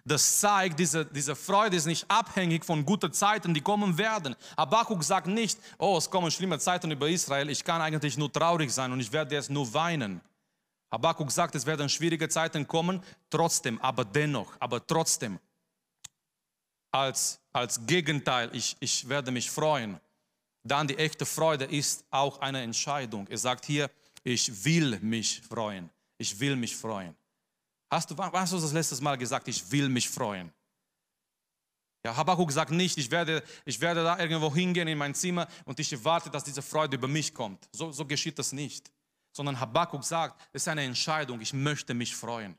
Das 0.04 0.40
zeigt, 0.40 0.78
diese, 0.78 1.04
diese 1.04 1.36
Freude 1.36 1.76
ist 1.76 1.86
nicht 1.86 2.04
abhängig 2.10 2.64
von 2.64 2.84
guten 2.84 3.12
Zeiten, 3.12 3.54
die 3.54 3.60
kommen 3.60 3.96
werden. 3.96 4.34
Habakkuk 4.56 5.02
sagt 5.04 5.26
nicht, 5.26 5.58
oh, 5.78 5.96
es 5.96 6.10
kommen 6.10 6.30
schlimme 6.30 6.58
Zeiten 6.58 6.90
über 6.90 7.08
Israel, 7.08 7.48
ich 7.50 7.62
kann 7.62 7.80
eigentlich 7.80 8.16
nur 8.16 8.32
traurig 8.32 8.72
sein 8.72 8.92
und 8.92 9.00
ich 9.00 9.12
werde 9.12 9.34
jetzt 9.34 9.50
nur 9.50 9.72
weinen. 9.72 10.20
Habakkuk 10.90 11.30
sagt, 11.30 11.54
es 11.54 11.66
werden 11.66 11.88
schwierige 11.88 12.28
Zeiten 12.28 12.66
kommen, 12.66 13.02
trotzdem, 13.30 13.80
aber 13.80 14.04
dennoch, 14.04 14.52
aber 14.60 14.84
trotzdem. 14.86 15.38
Als, 16.90 17.40
als 17.52 17.84
Gegenteil, 17.86 18.50
ich, 18.52 18.76
ich 18.78 19.08
werde 19.08 19.30
mich 19.30 19.50
freuen. 19.50 19.98
Dann 20.62 20.86
die 20.86 20.96
echte 20.96 21.26
Freude 21.26 21.64
ist 21.64 22.04
auch 22.10 22.40
eine 22.40 22.62
Entscheidung. 22.62 23.26
Er 23.28 23.38
sagt 23.38 23.66
hier, 23.66 23.90
ich 24.22 24.64
will 24.64 24.98
mich 25.00 25.42
freuen. 25.42 25.90
Ich 26.16 26.38
will 26.38 26.56
mich 26.56 26.74
freuen. 26.76 27.14
Hast 27.94 28.10
du, 28.10 28.16
hast 28.16 28.52
du 28.52 28.58
das 28.58 28.72
letztes 28.72 29.00
Mal 29.00 29.16
gesagt, 29.16 29.46
ich 29.46 29.70
will 29.70 29.88
mich 29.88 30.08
freuen? 30.08 30.52
Ja, 32.04 32.16
Habakkuk 32.16 32.50
sagt 32.50 32.72
nicht, 32.72 32.98
ich 32.98 33.08
werde, 33.08 33.40
ich 33.64 33.80
werde 33.80 34.02
da 34.02 34.18
irgendwo 34.18 34.52
hingehen 34.52 34.88
in 34.88 34.98
mein 34.98 35.14
Zimmer 35.14 35.46
und 35.64 35.78
ich 35.78 35.92
erwarte, 35.92 36.28
dass 36.28 36.42
diese 36.42 36.60
Freude 36.60 36.96
über 36.96 37.06
mich 37.06 37.32
kommt. 37.32 37.68
So, 37.72 37.92
so 37.92 38.04
geschieht 38.04 38.36
das 38.36 38.50
nicht. 38.50 38.90
Sondern 39.32 39.60
Habakkuk 39.60 40.02
sagt, 40.02 40.42
es 40.52 40.62
ist 40.62 40.68
eine 40.68 40.82
Entscheidung, 40.82 41.40
ich 41.40 41.52
möchte 41.52 41.94
mich 41.94 42.16
freuen. 42.16 42.58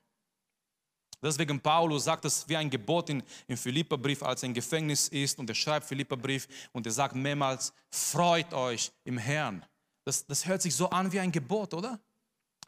Deswegen 1.21 1.59
Paulus 1.59 2.05
sagt 2.05 2.23
es 2.23 2.47
wie 2.47 2.55
ein 2.55 2.69
Gebot 2.69 3.09
in, 3.09 3.21
im 3.47 3.57
Philipperbrief, 3.57 4.23
als 4.23 4.41
er 4.41 4.47
im 4.47 4.53
Gefängnis 4.53 5.09
ist 5.09 5.37
und 5.37 5.49
er 5.49 5.55
schreibt 5.55 5.85
Philipperbrief 5.85 6.47
und 6.71 6.85
er 6.85 6.93
sagt 6.93 7.13
mehrmals, 7.13 7.73
freut 7.91 8.53
euch 8.53 8.89
im 9.03 9.17
Herrn. 9.17 9.65
Das, 10.05 10.25
das 10.25 10.45
hört 10.45 10.61
sich 10.61 10.73
so 10.73 10.89
an 10.89 11.11
wie 11.11 11.19
ein 11.19 11.33
Gebot, 11.33 11.73
oder? 11.73 11.99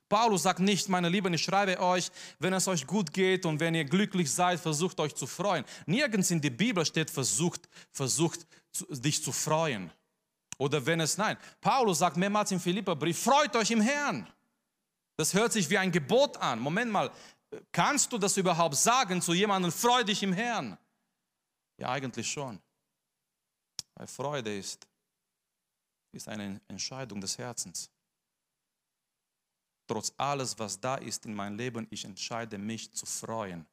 Paulus 0.09 0.43
sagt 0.43 0.59
nicht, 0.59 0.87
meine 0.87 1.09
Lieben, 1.09 1.33
ich 1.33 1.43
schreibe 1.43 1.79
euch, 1.81 2.09
wenn 2.39 2.53
es 2.53 2.67
euch 2.67 2.87
gut 2.87 3.11
geht 3.11 3.45
und 3.45 3.59
wenn 3.59 3.75
ihr 3.75 3.83
glücklich 3.83 4.31
seid, 4.31 4.59
versucht 4.59 4.99
euch 4.99 5.13
zu 5.15 5.27
freuen. 5.27 5.65
Nirgends 5.85 6.31
in 6.31 6.39
der 6.39 6.51
Bibel 6.51 6.85
steht, 6.85 7.09
versucht, 7.09 7.67
versucht 7.91 8.47
dich 8.89 9.21
zu 9.21 9.31
freuen. 9.31 9.91
Oder 10.57 10.85
wenn 10.85 11.01
es, 11.01 11.17
nein. 11.17 11.37
Paulus 11.59 11.99
sagt 11.99 12.17
mehrmals 12.17 12.51
im 12.51 12.59
Philipperbrief, 12.59 13.21
freut 13.21 13.55
euch 13.55 13.71
im 13.71 13.81
Herrn. 13.81 14.27
Das 15.17 15.33
hört 15.33 15.51
sich 15.51 15.69
wie 15.69 15.77
ein 15.77 15.91
Gebot 15.91 16.37
an. 16.37 16.59
Moment 16.59 16.91
mal, 16.91 17.11
kannst 17.71 18.11
du 18.13 18.17
das 18.17 18.37
überhaupt 18.37 18.75
sagen 18.75 19.21
zu 19.21 19.33
jemandem, 19.33 19.71
freu 19.71 20.03
dich 20.03 20.23
im 20.23 20.33
Herrn? 20.33 20.77
Ja, 21.77 21.89
eigentlich 21.89 22.31
schon. 22.31 22.59
Weil 23.95 24.07
Freude 24.07 24.57
ist, 24.57 24.87
ist 26.11 26.27
eine 26.27 26.61
Entscheidung 26.67 27.19
des 27.19 27.37
Herzens. 27.37 27.89
Trotz 29.87 30.13
alles, 30.17 30.57
was 30.59 30.79
da 30.79 30.95
ist 30.95 31.25
in 31.25 31.33
meinem 31.33 31.57
Leben, 31.57 31.87
ich 31.89 32.05
entscheide 32.05 32.57
mich 32.57 32.91
zu 32.93 33.05
freuen. 33.05 33.65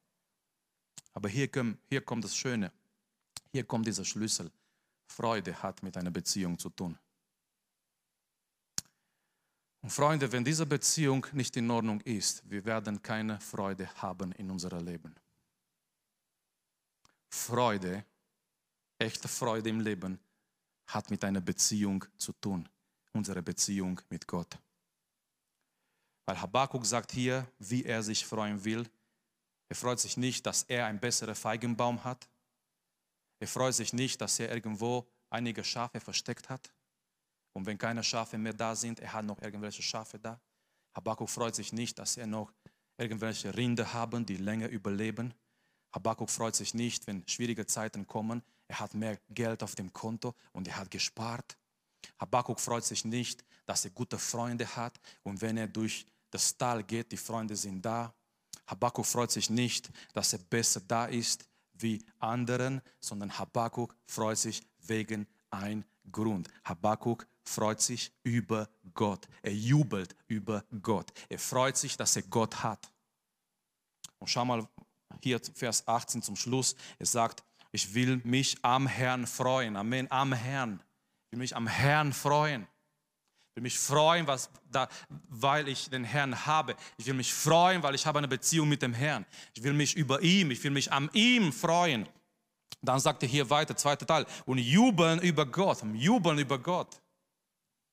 Aber 1.13 1.29
hier, 1.29 1.49
hier 1.87 2.01
kommt 2.01 2.23
das 2.23 2.35
Schöne. 2.35 2.71
Hier 3.51 3.63
kommt 3.63 3.87
dieser 3.87 4.05
Schlüssel. 4.05 4.51
Freude 5.07 5.61
hat 5.61 5.83
mit 5.83 5.95
einer 5.97 6.11
Beziehung 6.11 6.57
zu 6.57 6.69
tun. 6.69 6.97
Und 9.81 9.91
Freunde, 9.91 10.31
wenn 10.31 10.43
diese 10.43 10.65
Beziehung 10.65 11.27
nicht 11.33 11.55
in 11.57 11.69
Ordnung 11.69 12.01
ist, 12.01 12.49
wir 12.49 12.65
werden 12.65 13.01
keine 13.01 13.39
Freude 13.39 13.87
haben 14.01 14.31
in 14.31 14.49
unserem 14.49 14.83
Leben. 14.83 15.15
Freude, 17.29 18.03
echte 18.97 19.27
Freude 19.27 19.69
im 19.69 19.79
Leben, 19.79 20.19
hat 20.87 21.11
mit 21.11 21.23
einer 21.23 21.41
Beziehung 21.41 22.03
zu 22.17 22.33
tun. 22.33 22.67
Unsere 23.13 23.43
Beziehung 23.43 24.01
mit 24.09 24.25
Gott. 24.25 24.57
Weil 26.25 26.41
Habakkuk 26.41 26.85
sagt 26.85 27.11
hier, 27.11 27.47
wie 27.59 27.83
er 27.85 28.01
sich 28.01 28.25
freuen 28.25 28.63
will. 28.63 28.89
Er 29.69 29.75
freut 29.75 29.99
sich 29.99 30.17
nicht, 30.17 30.45
dass 30.45 30.63
er 30.63 30.85
einen 30.85 30.99
besseren 30.99 31.35
Feigenbaum 31.35 32.03
hat. 32.03 32.27
Er 33.39 33.47
freut 33.47 33.75
sich 33.75 33.93
nicht, 33.93 34.21
dass 34.21 34.39
er 34.39 34.51
irgendwo 34.51 35.07
einige 35.29 35.63
Schafe 35.63 35.99
versteckt 35.99 36.49
hat. 36.49 36.71
Und 37.53 37.65
wenn 37.65 37.77
keine 37.77 38.03
Schafe 38.03 38.37
mehr 38.37 38.53
da 38.53 38.75
sind, 38.75 38.99
er 38.99 39.13
hat 39.13 39.25
noch 39.25 39.41
irgendwelche 39.41 39.81
Schafe 39.81 40.19
da. 40.19 40.39
Habakkuk 40.95 41.29
freut 41.29 41.55
sich 41.55 41.73
nicht, 41.73 41.99
dass 41.99 42.17
er 42.17 42.27
noch 42.27 42.51
irgendwelche 42.97 43.55
Rinde 43.55 43.93
haben, 43.93 44.25
die 44.25 44.37
länger 44.37 44.69
überleben. 44.69 45.33
Habakkuk 45.93 46.29
freut 46.29 46.55
sich 46.55 46.73
nicht, 46.73 47.07
wenn 47.07 47.27
schwierige 47.27 47.65
Zeiten 47.65 48.07
kommen. 48.07 48.43
Er 48.67 48.79
hat 48.79 48.93
mehr 48.93 49.17
Geld 49.29 49.63
auf 49.63 49.75
dem 49.75 49.93
Konto 49.93 50.33
und 50.53 50.67
er 50.67 50.77
hat 50.77 50.91
gespart. 50.91 51.57
Habakkuk 52.19 52.59
freut 52.59 52.83
sich 52.83 53.05
nicht, 53.05 53.43
dass 53.65 53.85
er 53.85 53.91
gute 53.91 54.17
Freunde 54.17 54.75
hat 54.75 54.99
und 55.23 55.41
wenn 55.41 55.57
er 55.57 55.67
durch 55.67 56.05
das 56.29 56.57
Tal 56.57 56.83
geht, 56.83 57.11
die 57.11 57.17
Freunde 57.17 57.55
sind 57.55 57.83
da. 57.83 58.13
Habakkuk 58.67 59.05
freut 59.05 59.31
sich 59.31 59.49
nicht, 59.49 59.89
dass 60.13 60.33
er 60.33 60.39
besser 60.39 60.81
da 60.81 61.05
ist 61.05 61.45
wie 61.73 62.03
anderen, 62.19 62.81
sondern 62.99 63.37
Habakkuk 63.37 63.95
freut 64.05 64.37
sich 64.37 64.63
wegen 64.79 65.27
ein 65.49 65.85
Grund. 66.11 66.47
Habakkuk 66.63 67.27
freut 67.43 67.81
sich 67.81 68.11
über 68.23 68.69
Gott. 68.93 69.27
Er 69.41 69.53
jubelt 69.53 70.15
über 70.27 70.63
Gott. 70.81 71.11
Er 71.29 71.39
freut 71.39 71.77
sich, 71.77 71.97
dass 71.97 72.15
er 72.15 72.23
Gott 72.23 72.63
hat. 72.63 72.91
Und 74.19 74.27
schau 74.27 74.45
mal 74.45 74.67
hier 75.21 75.39
Vers 75.53 75.87
18 75.87 76.21
zum 76.21 76.35
Schluss. 76.35 76.75
Er 76.99 77.05
sagt, 77.05 77.43
ich 77.71 77.93
will 77.93 78.21
mich 78.23 78.57
am 78.61 78.87
Herrn 78.87 79.27
freuen. 79.27 79.75
Amen. 79.75 80.09
Am 80.11 80.33
Herrn. 80.33 80.81
Ich 81.25 81.31
will 81.31 81.39
mich 81.39 81.55
am 81.55 81.67
Herrn 81.67 82.13
freuen. 82.13 82.67
Ich 83.55 83.57
will 83.57 83.63
mich 83.63 83.79
freuen, 83.79 84.27
was 84.27 84.49
da, 84.69 84.89
weil 85.29 85.69
ich 85.69 85.89
den 85.89 86.03
Herrn 86.03 86.45
habe. 86.45 86.75
Ich 86.97 87.05
will 87.05 87.13
mich 87.13 87.33
freuen, 87.33 87.81
weil 87.83 87.95
ich 87.95 88.05
habe 88.05 88.17
eine 88.17 88.27
Beziehung 88.27 88.67
mit 88.67 88.81
dem 88.81 88.93
Herrn. 88.93 89.25
Ich 89.53 89.63
will 89.63 89.71
mich 89.71 89.95
über 89.95 90.21
ihm, 90.21 90.51
ich 90.51 90.61
will 90.61 90.71
mich 90.71 90.91
an 90.91 91.09
ihm 91.13 91.53
freuen. 91.53 92.05
Dann 92.81 92.99
sagt 92.99 93.23
er 93.23 93.29
hier 93.29 93.49
weiter, 93.49 93.77
zweiter 93.77 94.05
Teil, 94.05 94.25
und 94.45 94.57
jubeln 94.57 95.21
über 95.21 95.45
Gott, 95.45 95.81
jubeln 95.93 96.37
über 96.37 96.59
Gott. 96.59 96.99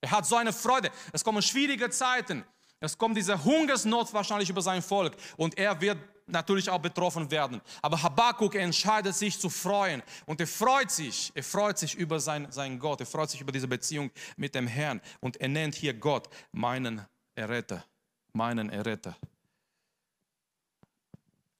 Er 0.01 0.11
hat 0.11 0.25
so 0.25 0.35
eine 0.35 0.51
Freude. 0.51 0.91
Es 1.13 1.23
kommen 1.23 1.41
schwierige 1.41 1.89
Zeiten. 1.89 2.43
Es 2.81 2.97
kommt 2.97 3.15
diese 3.15 3.41
Hungersnot 3.41 4.13
wahrscheinlich 4.13 4.49
über 4.49 4.61
sein 4.61 4.81
Volk 4.81 5.15
und 5.37 5.57
er 5.57 5.79
wird 5.79 5.97
natürlich 6.27 6.69
auch 6.69 6.79
betroffen 6.79 7.29
werden. 7.31 7.61
Aber 7.81 8.01
Habakkuk 8.01 8.55
entscheidet 8.55 9.15
sich 9.15 9.39
zu 9.39 9.49
freuen 9.49 10.01
und 10.25 10.39
er 10.39 10.47
freut 10.47 10.91
sich, 10.91 11.31
er 11.35 11.43
freut 11.43 11.77
sich 11.77 11.95
über 11.95 12.19
sein, 12.19 12.51
seinen 12.51 12.79
Gott, 12.79 12.99
er 12.99 13.05
freut 13.05 13.29
sich 13.29 13.41
über 13.41 13.51
diese 13.51 13.67
Beziehung 13.67 14.11
mit 14.37 14.55
dem 14.55 14.67
Herrn 14.67 15.01
und 15.19 15.37
er 15.37 15.47
nennt 15.47 15.75
hier 15.75 15.93
Gott 15.93 16.29
meinen 16.51 17.05
Erretter, 17.35 17.83
meinen 18.31 18.69
Erretter. 18.69 19.15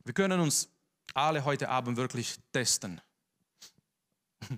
Wir 0.05 0.13
können 0.13 0.39
uns 0.39 0.69
alle 1.13 1.45
heute 1.45 1.69
Abend 1.69 1.97
wirklich 1.97 2.39
testen, 2.51 2.99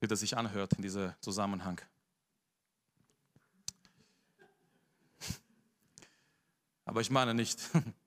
wie 0.00 0.06
das 0.06 0.20
sich 0.20 0.36
anhört 0.36 0.72
in 0.74 0.82
diesem 0.82 1.12
Zusammenhang. 1.20 1.80
Aber 6.84 7.00
ich 7.00 7.10
meine 7.10 7.34
nicht. 7.34 7.58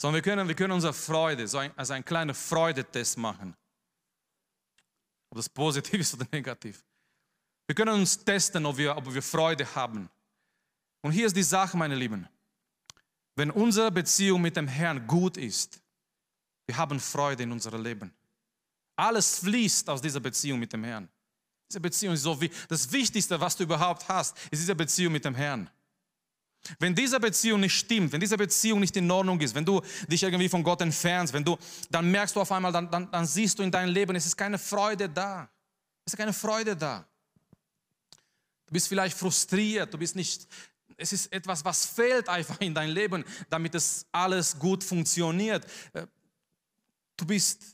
Sondern 0.00 0.16
wir 0.16 0.22
können, 0.22 0.48
wir 0.48 0.54
können 0.54 0.72
unsere 0.72 0.92
Freude, 0.92 1.46
so 1.46 1.58
ein, 1.58 1.72
also 1.76 1.92
einen 1.92 2.04
kleinen 2.04 2.34
Freudetest 2.34 3.16
machen. 3.16 3.56
Ob 5.30 5.36
das 5.36 5.48
positiv 5.48 6.00
ist 6.00 6.14
oder 6.14 6.26
negativ. 6.32 6.84
Wir 7.66 7.74
können 7.74 7.94
uns 8.00 8.22
testen, 8.22 8.66
ob 8.66 8.76
wir, 8.76 8.96
ob 8.96 9.12
wir 9.12 9.22
Freude 9.22 9.72
haben. 9.74 10.10
Und 11.02 11.12
hier 11.12 11.26
ist 11.26 11.36
die 11.36 11.42
Sache, 11.42 11.76
meine 11.76 11.94
Lieben. 11.94 12.28
Wenn 13.36 13.50
unsere 13.50 13.90
Beziehung 13.90 14.42
mit 14.42 14.56
dem 14.56 14.68
Herrn 14.68 15.06
gut 15.06 15.36
ist, 15.36 15.80
wir 16.66 16.76
haben 16.76 17.00
Freude 17.00 17.42
in 17.42 17.52
unserem 17.52 17.82
Leben. 17.82 18.14
Alles 18.96 19.40
fließt 19.40 19.88
aus 19.90 20.00
dieser 20.00 20.20
Beziehung 20.20 20.58
mit 20.58 20.72
dem 20.72 20.84
Herrn. 20.84 21.08
Diese 21.68 21.80
Beziehung 21.80 22.14
ist 22.14 22.22
so 22.22 22.40
wie 22.40 22.50
das 22.68 22.90
Wichtigste, 22.92 23.40
was 23.40 23.56
du 23.56 23.64
überhaupt 23.64 24.08
hast, 24.08 24.36
ist 24.50 24.60
diese 24.60 24.74
Beziehung 24.74 25.12
mit 25.12 25.24
dem 25.24 25.34
Herrn. 25.34 25.68
Wenn 26.78 26.94
diese 26.94 27.20
Beziehung 27.20 27.60
nicht 27.60 27.74
stimmt, 27.74 28.12
wenn 28.12 28.20
diese 28.20 28.36
Beziehung 28.36 28.80
nicht 28.80 28.96
in 28.96 29.10
Ordnung 29.10 29.40
ist, 29.40 29.54
wenn 29.54 29.64
du 29.64 29.82
dich 30.08 30.22
irgendwie 30.22 30.48
von 30.48 30.62
Gott 30.62 30.80
entfernst, 30.80 31.32
wenn 31.32 31.44
du, 31.44 31.58
dann 31.90 32.10
merkst 32.10 32.34
du 32.34 32.40
auf 32.40 32.50
einmal, 32.52 32.72
dann, 32.72 32.90
dann, 32.90 33.10
dann 33.10 33.26
siehst 33.26 33.58
du 33.58 33.62
in 33.62 33.70
deinem 33.70 33.92
Leben, 33.92 34.16
es 34.16 34.26
ist 34.26 34.36
keine 34.36 34.58
Freude 34.58 35.08
da. 35.08 35.48
Es 36.04 36.12
ist 36.12 36.16
keine 36.16 36.32
Freude 36.32 36.76
da. 36.76 37.06
Du 38.66 38.72
bist 38.72 38.88
vielleicht 38.88 39.16
frustriert, 39.16 39.92
du 39.92 39.98
bist 39.98 40.16
nicht, 40.16 40.46
es 40.96 41.12
ist 41.12 41.32
etwas, 41.32 41.64
was 41.64 41.84
fehlt 41.84 42.28
einfach 42.28 42.60
in 42.60 42.74
deinem 42.74 42.94
Leben, 42.94 43.24
damit 43.50 43.74
es 43.74 44.06
alles 44.12 44.58
gut 44.58 44.82
funktioniert. 44.82 45.66
Äh, 45.92 46.06
du 47.16 47.26
bist 47.26 47.73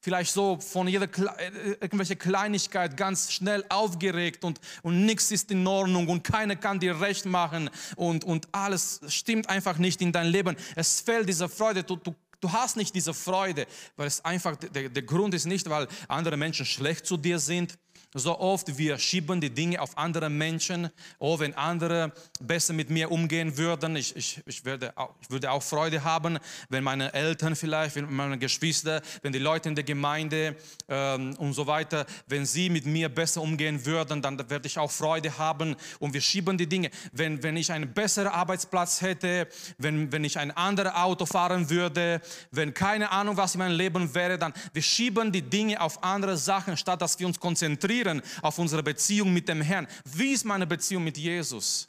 vielleicht 0.00 0.32
so 0.32 0.58
von 0.58 0.88
jeder 0.88 1.06
äh, 1.06 1.72
irgendwelche 1.80 2.16
Kleinigkeit 2.16 2.96
ganz 2.96 3.32
schnell 3.32 3.64
aufgeregt 3.68 4.44
und, 4.44 4.60
und 4.82 5.04
nichts 5.04 5.30
ist 5.30 5.50
in 5.50 5.66
Ordnung 5.66 6.08
und 6.08 6.24
keiner 6.24 6.56
kann 6.56 6.80
dir 6.80 7.00
recht 7.00 7.26
machen 7.26 7.70
und, 7.96 8.24
und 8.24 8.48
alles 8.52 9.00
stimmt 9.08 9.48
einfach 9.48 9.78
nicht 9.78 10.00
in 10.00 10.12
dein 10.12 10.26
Leben. 10.26 10.56
Es 10.74 11.00
fehlt 11.00 11.28
diese 11.28 11.48
Freude, 11.48 11.82
du, 11.82 11.96
du, 11.96 12.14
du 12.40 12.52
hast 12.52 12.76
nicht 12.76 12.94
diese 12.94 13.14
Freude, 13.14 13.66
weil 13.96 14.06
es 14.06 14.24
einfach, 14.24 14.56
der, 14.56 14.88
der 14.88 15.02
Grund 15.02 15.34
ist 15.34 15.46
nicht, 15.46 15.68
weil 15.68 15.86
andere 16.08 16.36
Menschen 16.36 16.64
schlecht 16.64 17.06
zu 17.06 17.16
dir 17.16 17.38
sind, 17.38 17.78
so 18.14 18.40
oft 18.40 18.76
wir 18.76 18.98
schieben 18.98 19.40
die 19.40 19.50
Dinge 19.50 19.80
auf 19.80 19.96
andere 19.96 20.30
Menschen. 20.30 20.90
Oh, 21.20 21.38
wenn 21.38 21.54
andere 21.54 22.12
besser 22.40 22.72
mit 22.72 22.90
mir 22.90 23.10
umgehen 23.10 23.56
würden, 23.56 23.94
ich, 23.94 24.16
ich, 24.16 24.42
ich, 24.46 24.64
würde 24.64 24.92
auch, 24.96 25.14
ich 25.22 25.30
würde 25.30 25.50
auch 25.52 25.62
Freude 25.62 26.02
haben, 26.02 26.38
wenn 26.68 26.82
meine 26.82 27.12
Eltern 27.14 27.54
vielleicht, 27.54 27.94
wenn 27.94 28.12
meine 28.12 28.36
Geschwister, 28.36 29.00
wenn 29.22 29.32
die 29.32 29.38
Leute 29.38 29.68
in 29.68 29.76
der 29.76 29.84
Gemeinde 29.84 30.56
ähm, 30.88 31.36
und 31.36 31.52
so 31.52 31.68
weiter, 31.68 32.04
wenn 32.26 32.46
sie 32.46 32.68
mit 32.68 32.84
mir 32.84 33.08
besser 33.08 33.42
umgehen 33.42 33.84
würden, 33.86 34.20
dann 34.20 34.38
werde 34.50 34.66
ich 34.66 34.76
auch 34.76 34.90
Freude 34.90 35.38
haben. 35.38 35.76
Und 36.00 36.12
wir 36.12 36.20
schieben 36.20 36.58
die 36.58 36.66
Dinge. 36.66 36.90
Wenn, 37.12 37.40
wenn 37.44 37.56
ich 37.56 37.70
einen 37.70 37.92
besseren 37.92 38.32
Arbeitsplatz 38.32 39.02
hätte, 39.02 39.46
wenn, 39.78 40.10
wenn 40.10 40.24
ich 40.24 40.36
ein 40.36 40.50
anderes 40.50 40.94
Auto 40.94 41.26
fahren 41.26 41.70
würde, 41.70 42.20
wenn 42.50 42.74
keine 42.74 43.12
Ahnung, 43.12 43.36
was 43.36 43.54
in 43.54 43.60
meinem 43.60 43.76
Leben 43.76 44.12
wäre, 44.14 44.36
dann 44.36 44.52
wir 44.72 44.82
schieben 44.82 45.30
die 45.30 45.42
Dinge 45.42 45.80
auf 45.80 46.02
andere 46.02 46.36
Sachen, 46.36 46.76
statt 46.76 47.00
dass 47.00 47.16
wir 47.20 47.28
uns 47.28 47.38
konzentrieren 47.38 47.89
konzentrieren 47.90 48.22
auf 48.42 48.58
unsere 48.58 48.82
Beziehung 48.82 49.32
mit 49.32 49.48
dem 49.48 49.60
Herrn. 49.60 49.86
Wie 50.04 50.32
ist 50.32 50.44
meine 50.44 50.66
Beziehung 50.66 51.04
mit 51.04 51.18
Jesus? 51.18 51.88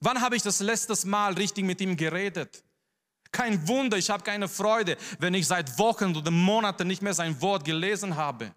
Wann 0.00 0.20
habe 0.20 0.36
ich 0.36 0.42
das 0.42 0.60
letzte 0.60 0.94
Mal 1.06 1.34
richtig 1.34 1.64
mit 1.64 1.80
ihm 1.80 1.96
geredet? 1.96 2.64
Kein 3.30 3.66
Wunder, 3.68 3.96
ich 3.96 4.10
habe 4.10 4.22
keine 4.22 4.48
Freude, 4.48 4.96
wenn 5.18 5.34
ich 5.34 5.46
seit 5.46 5.78
Wochen 5.78 6.16
oder 6.16 6.30
Monaten 6.30 6.86
nicht 6.86 7.02
mehr 7.02 7.14
sein 7.14 7.40
Wort 7.40 7.64
gelesen 7.64 8.16
habe. 8.16 8.54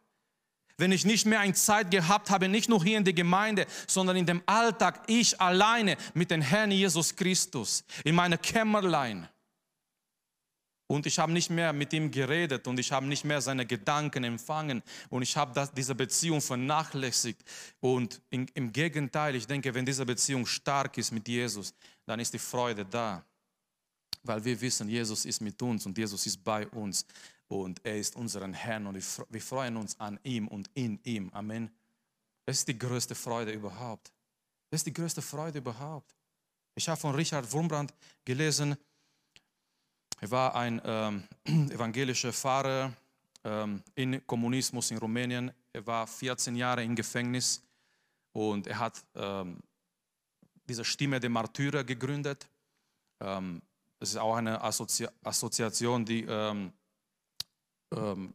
Wenn 0.78 0.92
ich 0.92 1.06
nicht 1.06 1.26
mehr 1.26 1.40
eine 1.40 1.54
Zeit 1.54 1.90
gehabt 1.90 2.30
habe, 2.30 2.48
nicht 2.48 2.70
nur 2.70 2.84
hier 2.84 3.00
in 3.00 3.04
der 3.04 3.14
Gemeinde, 3.14 3.66
sondern 3.88 4.16
in 4.16 4.28
dem 4.28 4.44
Alltag, 4.46 5.02
ich 5.08 5.42
alleine 5.42 5.98
mit 6.14 6.30
dem 6.30 6.42
Herrn 6.42 6.72
Jesus 6.72 7.16
Christus, 7.16 7.84
in 8.04 8.14
meiner 8.14 8.38
Kämmerlein. 8.38 9.28
Und 10.88 11.06
ich 11.06 11.20
habe 11.20 11.34
nicht 11.34 11.50
mehr 11.50 11.74
mit 11.74 11.92
ihm 11.92 12.10
geredet 12.10 12.66
und 12.66 12.80
ich 12.80 12.94
habe 12.94 13.06
nicht 13.06 13.26
mehr 13.26 13.42
seine 13.42 13.66
Gedanken 13.66 14.24
empfangen 14.24 14.82
und 15.10 15.22
ich 15.22 15.36
habe 15.36 15.70
diese 15.76 15.94
Beziehung 15.94 16.40
vernachlässigt. 16.40 17.44
Und 17.82 18.22
in, 18.30 18.48
im 18.54 18.72
Gegenteil, 18.72 19.36
ich 19.36 19.46
denke, 19.46 19.74
wenn 19.74 19.86
diese 19.86 20.06
Beziehung 20.06 20.46
stark 20.46 20.98
ist 20.98 21.12
mit 21.12 21.28
Jesus, 21.28 21.74
dann 22.06 22.22
ist 22.22 22.34
die 22.34 22.40
Freude 22.40 22.86
da. 22.86 23.22
Weil 24.24 24.44
wir 24.44 24.60
wissen, 24.62 24.88
Jesus 24.88 25.26
ist 25.26 25.42
mit 25.42 25.62
uns 25.62 25.86
und 25.86 25.98
Jesus 25.98 26.26
ist 26.26 26.42
bei 26.42 26.66
uns 26.70 27.06
und 27.50 27.82
er 27.84 27.98
ist 27.98 28.16
unseren 28.16 28.54
Herrn 28.54 28.88
und 28.88 28.96
wir 29.30 29.42
freuen 29.42 29.76
uns 29.76 30.00
an 30.00 30.18
ihm 30.24 30.48
und 30.48 30.70
in 30.74 31.00
ihm. 31.04 31.30
Amen. 31.34 31.70
Das 32.46 32.60
ist 32.60 32.68
die 32.68 32.78
größte 32.78 33.14
Freude 33.14 33.52
überhaupt. 33.52 34.14
Das 34.70 34.80
ist 34.80 34.88
die 34.88 34.94
größte 34.94 35.22
Freude 35.22 35.58
überhaupt. 35.60 36.16
Ich 36.76 36.88
habe 36.88 37.00
von 37.00 37.14
Richard 37.14 37.52
Wurmbrand 37.52 37.94
gelesen, 38.24 38.78
er 40.20 40.32
war 40.32 40.56
ein 40.56 40.82
ähm, 40.84 41.24
evangelischer 41.72 42.34
Pfarrer 42.34 42.92
ähm, 43.44 43.84
in 43.96 44.26
Kommunismus 44.26 44.92
in 44.92 44.98
Rumänien. 44.98 45.52
Er 45.74 45.86
war 45.86 46.08
14 46.08 46.56
Jahre 46.56 46.84
im 46.84 46.96
Gefängnis 46.96 47.62
und 48.34 48.68
er 48.68 48.80
hat 48.80 49.04
ähm, 49.16 49.60
diese 50.68 50.84
Stimme 50.84 51.20
der 51.20 51.30
Martyrer 51.30 51.84
gegründet. 51.84 52.48
Ähm, 53.20 53.62
es 54.00 54.10
ist 54.10 54.18
auch 54.18 54.36
eine 54.36 54.62
Assozi 54.62 55.08
Assoziation, 55.24 56.06
die 56.06 56.24
ähm, 56.24 56.72
ähm, 57.96 58.34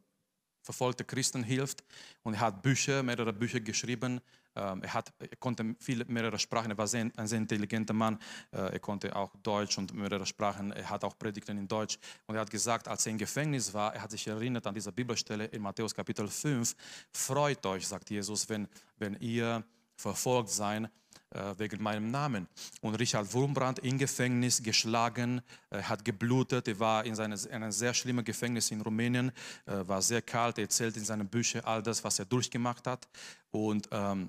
verfolgte 0.62 1.04
Christen 1.04 1.42
hilft. 1.42 1.84
Und 2.22 2.34
er 2.34 2.40
hat 2.40 2.62
Bücher, 2.62 3.02
mehrere 3.02 3.32
Bücher 3.32 3.60
geschrieben. 3.60 4.20
Ähm, 4.54 4.82
er, 4.82 4.94
hat, 4.94 5.12
er 5.18 5.36
konnte 5.36 5.74
viele, 5.78 6.04
mehrere 6.06 6.38
Sprachen, 6.38 6.70
er 6.70 6.78
war 6.78 6.86
sehr, 6.86 7.10
ein 7.16 7.26
sehr 7.26 7.38
intelligenter 7.38 7.94
Mann. 7.94 8.18
Äh, 8.50 8.72
er 8.72 8.78
konnte 8.80 9.14
auch 9.16 9.34
Deutsch 9.42 9.78
und 9.78 9.94
mehrere 9.94 10.26
Sprachen. 10.26 10.72
Er 10.72 10.88
hat 10.88 11.04
auch 11.04 11.18
Predigten 11.18 11.58
in 11.58 11.68
Deutsch. 11.68 11.98
Und 12.26 12.34
er 12.34 12.42
hat 12.42 12.50
gesagt, 12.50 12.88
als 12.88 13.06
er 13.06 13.12
im 13.12 13.18
Gefängnis 13.18 13.72
war, 13.72 13.94
er 13.94 14.02
hat 14.02 14.10
sich 14.10 14.26
erinnert 14.26 14.66
an 14.66 14.74
diese 14.74 14.92
Bibelstelle 14.92 15.46
in 15.46 15.62
Matthäus 15.62 15.94
Kapitel 15.94 16.28
5. 16.28 16.74
Freut 17.12 17.64
euch, 17.66 17.86
sagt 17.86 18.10
Jesus, 18.10 18.48
wenn, 18.48 18.68
wenn 18.98 19.14
ihr 19.20 19.64
verfolgt 19.96 20.50
seid 20.50 20.90
äh, 21.30 21.54
wegen 21.58 21.82
meinem 21.82 22.10
Namen. 22.10 22.46
Und 22.82 22.96
Richard 22.96 23.32
Wurmbrand 23.32 23.78
im 23.78 23.96
Gefängnis 23.96 24.62
geschlagen, 24.62 25.40
äh, 25.70 25.82
hat 25.82 26.04
geblutet. 26.04 26.68
Er 26.68 26.78
war 26.78 27.06
in, 27.06 27.14
seine, 27.14 27.36
in 27.36 27.50
einem 27.52 27.72
sehr 27.72 27.94
schlimmen 27.94 28.24
Gefängnis 28.24 28.70
in 28.70 28.82
Rumänien, 28.82 29.32
war 29.64 30.02
sehr 30.02 30.20
kalt. 30.20 30.58
Er 30.58 30.64
erzählt 30.64 30.96
in 30.98 31.04
seinen 31.04 31.28
Büchern 31.28 31.62
all 31.64 31.82
das, 31.82 32.04
was 32.04 32.18
er 32.18 32.26
durchgemacht 32.26 32.86
hat. 32.86 33.08
Und 33.50 33.88
ähm, 33.92 34.28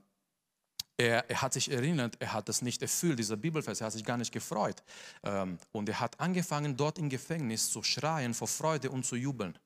er, 0.97 1.29
er, 1.29 1.41
hat 1.41 1.53
sich 1.53 1.71
erinnert, 1.71 2.15
er 2.19 2.34
hat 2.34 2.49
das 2.49 2.62
nicht 2.62 2.82
erfüllt, 2.82 3.19
dieser 3.19 3.38
Bibelvers, 3.38 3.82
er 3.82 3.86
hat 3.86 3.93
sich 3.93 4.03
gar 4.03 4.17
nicht 4.17 4.32
gefreut. 4.32 4.84
Ähm, 5.23 5.58
und 5.71 5.89
er 5.89 5.99
hat 5.99 6.19
angefangen, 6.19 6.77
dort 6.77 6.97
im 6.99 7.10
Gefängnis 7.10 7.71
zu 7.71 7.84
schreien 7.84 8.34
vor 8.34 8.47
Freude 8.47 8.89
und 8.89 9.06
zu 9.06 9.15
jubeln. 9.15 9.58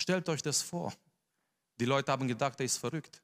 Stellt 0.00 0.28
euch 0.28 0.42
das 0.42 0.62
vor. 0.62 0.92
Die 1.80 1.84
Leute 1.84 2.12
haben 2.12 2.28
gedacht, 2.28 2.60
er 2.60 2.66
ist 2.66 2.78
verrückt. 2.78 3.22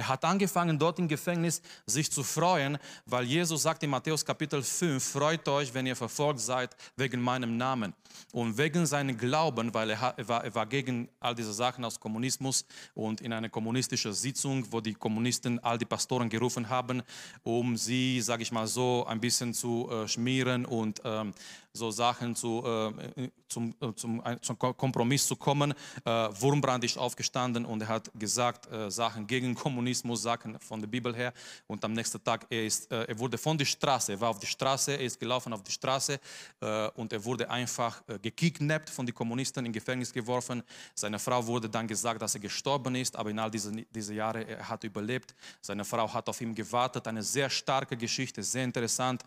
Er 0.00 0.06
hat 0.06 0.24
angefangen, 0.24 0.78
dort 0.78 1.00
im 1.00 1.08
Gefängnis 1.08 1.60
sich 1.84 2.08
zu 2.12 2.22
freuen, 2.22 2.78
weil 3.04 3.24
Jesus 3.24 3.62
sagt 3.62 3.82
in 3.82 3.90
Matthäus 3.90 4.24
Kapitel 4.24 4.62
5, 4.62 5.02
freut 5.02 5.48
euch, 5.48 5.74
wenn 5.74 5.86
ihr 5.86 5.96
verfolgt 5.96 6.38
seid 6.38 6.76
wegen 6.96 7.20
meinem 7.20 7.56
Namen. 7.56 7.92
Und 8.32 8.56
wegen 8.56 8.86
seinem 8.86 9.18
Glauben, 9.18 9.74
weil 9.74 9.90
er, 9.90 10.14
war, 10.18 10.54
war 10.54 10.66
gegen 10.66 11.08
all 11.18 11.34
diese 11.34 11.52
Sachen 11.52 11.84
aus 11.84 11.98
Kommunismus 11.98 12.64
und 12.94 13.20
in 13.20 13.32
einer 13.32 13.48
kommunistischen 13.48 14.12
Sitzung, 14.12 14.64
wo 14.70 14.80
die 14.80 14.94
Kommunisten 14.94 15.58
all 15.64 15.78
die 15.78 15.84
Pastoren 15.84 16.28
gerufen 16.28 16.68
haben, 16.68 17.02
um 17.42 17.76
sie, 17.76 18.20
sage 18.20 18.44
ich 18.44 18.52
mal 18.52 18.68
so, 18.68 19.04
ein 19.04 19.20
bisschen 19.20 19.52
zu 19.52 19.88
äh, 19.90 20.06
schmieren 20.06 20.64
und 20.64 21.00
ähm, 21.04 21.34
so 21.78 21.90
Sachen 21.90 22.34
zu, 22.34 22.62
äh, 22.64 23.30
zum, 23.48 23.74
äh, 23.80 23.94
zum, 23.94 24.22
zum, 24.40 24.58
Kompromiss 24.58 25.26
zu 25.26 25.36
kommen. 25.36 25.72
Äh, 26.04 26.10
Wurmbrand 26.10 26.84
ist 26.84 26.98
aufgestanden 26.98 27.64
und 27.64 27.80
er 27.82 27.88
hat 27.88 28.10
gesagt, 28.14 28.70
äh, 28.70 28.90
Sachen 28.90 29.26
gegen 29.26 29.54
Kommunismus, 29.54 30.22
Sachen 30.22 30.58
von 30.60 30.80
der 30.80 30.88
Bibel 30.88 31.14
her. 31.14 31.32
Und 31.66 31.84
am 31.84 31.92
nächsten 31.92 32.22
Tag, 32.22 32.46
er, 32.50 32.66
ist, 32.66 32.90
äh, 32.92 33.04
er 33.04 33.18
wurde 33.18 33.38
von 33.38 33.56
der 33.56 33.64
Straße, 33.64 34.12
er 34.12 34.20
war 34.20 34.30
auf 34.30 34.38
die 34.38 34.46
Straße, 34.46 34.92
er 34.92 35.00
ist 35.00 35.18
gelaufen 35.18 35.52
auf 35.52 35.62
die 35.62 35.72
Straße 35.72 36.20
äh, 36.60 36.88
und 36.90 37.12
er 37.12 37.24
wurde 37.24 37.48
einfach 37.48 38.02
äh, 38.08 38.18
gekidnappt 38.18 38.90
von 38.90 39.06
den 39.06 39.14
Kommunisten, 39.14 39.64
in 39.64 39.72
Gefängnis 39.72 40.12
geworfen. 40.12 40.62
Seine 40.94 41.18
Frau 41.18 41.46
wurde 41.46 41.68
dann 41.68 41.86
gesagt, 41.86 42.20
dass 42.20 42.34
er 42.34 42.40
gestorben 42.40 42.94
ist, 42.94 43.16
aber 43.16 43.30
in 43.30 43.38
all 43.38 43.50
diesen 43.50 43.86
diese 43.90 44.14
Jahren, 44.14 44.46
er 44.46 44.68
hat 44.68 44.84
überlebt. 44.84 45.34
Seine 45.60 45.84
Frau 45.84 46.12
hat 46.12 46.28
auf 46.28 46.40
ihn 46.40 46.54
gewartet. 46.54 47.06
Eine 47.06 47.22
sehr 47.22 47.48
starke 47.50 47.96
Geschichte, 47.96 48.42
sehr 48.42 48.64
interessant. 48.64 49.22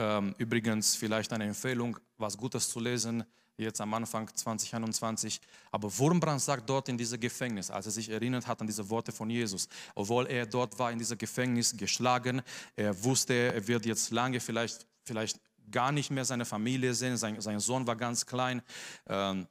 Ähm, 0.00 0.34
übrigens 0.38 0.96
vielleicht 0.96 1.30
eine 1.30 1.44
Empfehlung, 1.44 1.98
was 2.16 2.38
Gutes 2.38 2.70
zu 2.70 2.80
lesen, 2.80 3.22
jetzt 3.58 3.82
am 3.82 3.92
Anfang 3.92 4.34
2021. 4.34 5.38
Aber 5.70 5.94
Wurmbrand 5.98 6.40
sagt 6.40 6.70
dort 6.70 6.88
in 6.88 6.96
diesem 6.96 7.20
Gefängnis, 7.20 7.70
als 7.70 7.84
er 7.84 7.92
sich 7.92 8.08
erinnert 8.08 8.46
hat 8.46 8.62
an 8.62 8.66
diese 8.66 8.88
Worte 8.88 9.12
von 9.12 9.28
Jesus, 9.28 9.68
obwohl 9.94 10.26
er 10.26 10.46
dort 10.46 10.78
war 10.78 10.90
in 10.90 10.98
diesem 10.98 11.18
Gefängnis 11.18 11.76
geschlagen, 11.76 12.40
er 12.76 13.04
wusste, 13.04 13.34
er 13.34 13.68
wird 13.68 13.84
jetzt 13.84 14.10
lange 14.10 14.40
vielleicht, 14.40 14.86
vielleicht 15.04 15.38
gar 15.70 15.92
nicht 15.92 16.10
mehr 16.10 16.24
seine 16.24 16.46
Familie 16.46 16.94
sehen, 16.94 17.18
sein, 17.18 17.38
sein 17.38 17.60
Sohn 17.60 17.86
war 17.86 17.96
ganz 17.96 18.24
klein. 18.24 18.62
Ähm, 19.06 19.46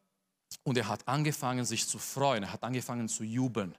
und 0.63 0.79
er 0.79 0.87
hat 0.87 1.07
angefangen, 1.07 1.63
sich 1.63 1.87
zu 1.87 1.99
freuen, 1.99 2.41
er 2.41 2.53
hat 2.53 2.63
angefangen 2.63 3.07
zu 3.07 3.23
jubeln. 3.23 3.75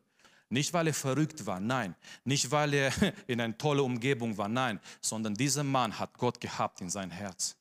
Nicht, 0.51 0.73
weil 0.73 0.89
er 0.89 0.95
verrückt 0.95 1.47
war, 1.47 1.61
nein. 1.61 1.95
Nicht, 2.25 2.51
weil 2.51 2.75
er 2.75 2.93
in 3.29 3.41
einer 3.41 3.57
tollen 3.57 3.81
Umgebung 3.81 4.37
war, 4.37 4.49
nein. 4.49 4.81
Sondern 5.01 5.35
dieser 5.35 5.65
Mann 5.65 5.97
hat 5.97 6.19
Gott 6.19 6.41
gehabt 6.41 6.81
in 6.81 6.91
sein 6.91 7.11
Herz. 7.11 7.57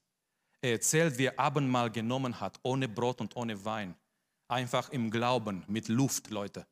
Er 0.61 0.73
erzählt, 0.73 1.17
wie 1.17 1.25
er 1.25 1.39
Abendmahl 1.39 1.89
genommen 1.91 2.39
hat, 2.39 2.59
ohne 2.63 2.89
Brot 2.89 3.21
und 3.21 3.35
ohne 3.35 3.63
Wein. 3.63 3.95
Einfach 4.47 4.89
im 4.89 5.11
Glauben, 5.11 5.63
mit 5.67 5.87
Luft, 5.87 6.31
Leute. 6.31 6.65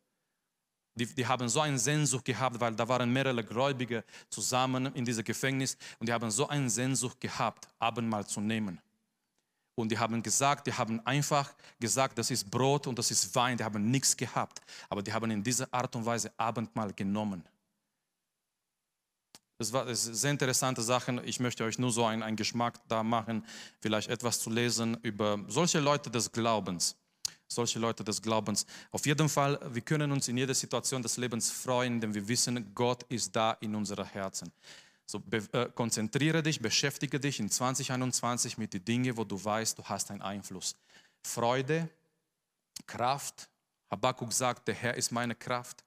Die, 0.96 1.06
die 1.06 1.28
haben 1.28 1.48
so 1.48 1.62
eine 1.62 1.78
Sehnsucht 1.78 2.26
gehabt, 2.26 2.60
weil 2.60 2.76
da 2.76 2.88
waren 2.88 3.14
mehrere 3.14 3.44
Gläubige 3.44 4.04
zusammen 4.30 4.88
in 4.96 5.06
diesem 5.06 5.24
Gefängnis 5.24 5.78
und 6.00 6.10
die 6.10 6.14
haben 6.14 6.32
so 6.32 6.48
eine 6.48 6.70
Sehnsucht 6.72 7.22
gehabt, 7.22 7.70
Abendmahl 7.78 8.26
zu 8.26 8.42
nehmen. 8.42 8.82
Und 9.78 9.92
die 9.92 10.00
haben 10.00 10.24
gesagt, 10.24 10.66
die 10.66 10.74
haben 10.74 11.00
einfach 11.06 11.54
gesagt, 11.80 12.18
das 12.18 12.32
ist 12.32 12.50
Brot 12.50 12.88
und 12.88 12.98
das 12.98 13.12
ist 13.12 13.36
Wein. 13.36 13.58
Die 13.58 13.64
haben 13.64 13.92
nichts 13.92 14.18
gehabt. 14.18 14.60
Aber 14.90 15.04
die 15.04 15.14
haben 15.14 15.30
in 15.30 15.44
dieser 15.44 15.72
Art 15.72 15.96
und 15.96 16.04
Weise 16.04 16.32
Abendmahl 16.36 16.92
genommen. 16.94 17.44
Das 19.60 19.72
war 19.72 19.86
das 19.86 20.04
sehr 20.04 20.32
interessante 20.32 20.82
Sachen. 20.82 21.22
Ich 21.26 21.40
möchte 21.40 21.64
euch 21.64 21.78
nur 21.78 21.92
so 21.92 22.06
einen, 22.06 22.24
einen 22.24 22.36
Geschmack 22.36 22.80
da 22.88 23.04
machen, 23.04 23.46
vielleicht 23.80 24.10
etwas 24.10 24.40
zu 24.40 24.50
lesen 24.50 24.98
über 25.04 25.40
solche 25.48 25.80
Leute 25.80 26.10
des 26.10 26.32
Glaubens. 26.32 26.96
Solche 27.48 27.78
Leute 27.78 28.04
des 28.04 28.20
Glaubens. 28.20 28.66
Auf 28.92 29.06
jeden 29.06 29.30
Fall, 29.30 29.60
wir 29.72 29.82
können 29.82 30.12
uns 30.12 30.28
in 30.28 30.38
jeder 30.38 30.56
Situation 30.56 31.04
des 31.04 31.18
Lebens 31.18 31.52
freuen, 31.52 32.02
denn 32.02 32.16
wir 32.16 32.28
wissen, 32.28 32.74
Gott 32.74 33.04
ist 33.10 33.36
da 33.36 33.52
in 33.62 33.76
unseren 33.76 34.06
Herzen. 34.08 34.52
So, 35.10 35.24
äh, 35.32 35.70
konzentriere 35.74 36.44
dich, 36.44 36.60
beschäftige 36.60 37.20
dich 37.20 37.40
in 37.40 37.50
2021 37.50 38.58
mit 38.58 38.74
den 38.74 38.84
Dingen, 38.84 39.16
wo 39.16 39.24
du 39.24 39.42
weißt, 39.42 39.78
du 39.80 39.84
hast 39.86 40.12
einen 40.12 40.22
Einfluss. 40.22 40.76
Freude, 41.24 41.90
Kraft. 42.86 43.50
Habakkuk 43.90 44.34
sagt, 44.34 44.68
der 44.68 44.76
Herr 44.76 44.96
ist 44.96 45.12
meine 45.12 45.34
Kraft. 45.34 45.86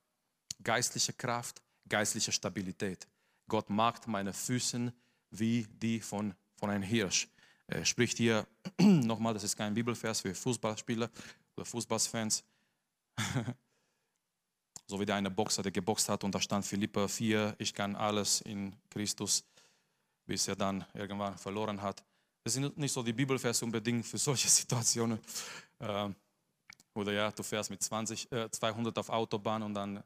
Geistliche 0.63 1.13
Kraft, 1.13 1.61
geistliche 1.87 2.33
Stabilität. 2.33 3.07
Gott 3.47 3.69
macht 3.69 4.07
meine 4.07 4.33
Füße 4.33 4.93
wie 5.31 5.67
die 5.71 6.01
von, 6.01 6.35
von 6.57 6.71
einem 6.71 6.83
Hirsch. 6.83 7.29
Er 7.67 7.85
spricht 7.85 8.17
hier 8.17 8.47
nochmal, 8.81 9.35
das 9.35 9.45
ist 9.45 9.57
kein 9.57 9.75
Bibelvers 9.75 10.23
für 10.23 10.35
Fußballspieler 10.35 11.11
oder 11.57 11.67
Fußballfans. 11.67 12.43
So 14.91 14.99
wie 14.99 15.07
der 15.07 15.15
eine 15.15 15.31
Boxer, 15.31 15.63
der 15.63 15.71
geboxt 15.71 16.09
hat 16.09 16.25
und 16.25 16.35
da 16.35 16.41
stand 16.41 16.67
Philippa 16.67 17.07
4, 17.07 17.55
ich 17.59 17.73
kann 17.73 17.95
alles 17.95 18.41
in 18.41 18.75
Christus, 18.91 19.45
bis 20.27 20.49
er 20.49 20.57
dann 20.57 20.85
irgendwann 20.95 21.39
verloren 21.39 21.81
hat. 21.81 22.03
Das 22.43 22.55
sind 22.55 22.77
nicht 22.77 22.91
so 22.91 23.01
die 23.01 23.13
Bibelverse 23.13 23.65
unbedingt 23.65 24.05
für 24.05 24.19
solche 24.19 24.49
Situationen. 24.59 25.21
Ähm, 25.79 26.17
oder 26.93 27.13
ja, 27.13 27.31
du 27.31 27.45
fährst 27.45 27.71
mit 27.71 27.81
20, 27.81 28.33
äh, 28.33 28.51
200 28.51 28.99
auf 28.99 29.11
Autobahn 29.11 29.63
und 29.63 29.75
dann, 29.75 30.03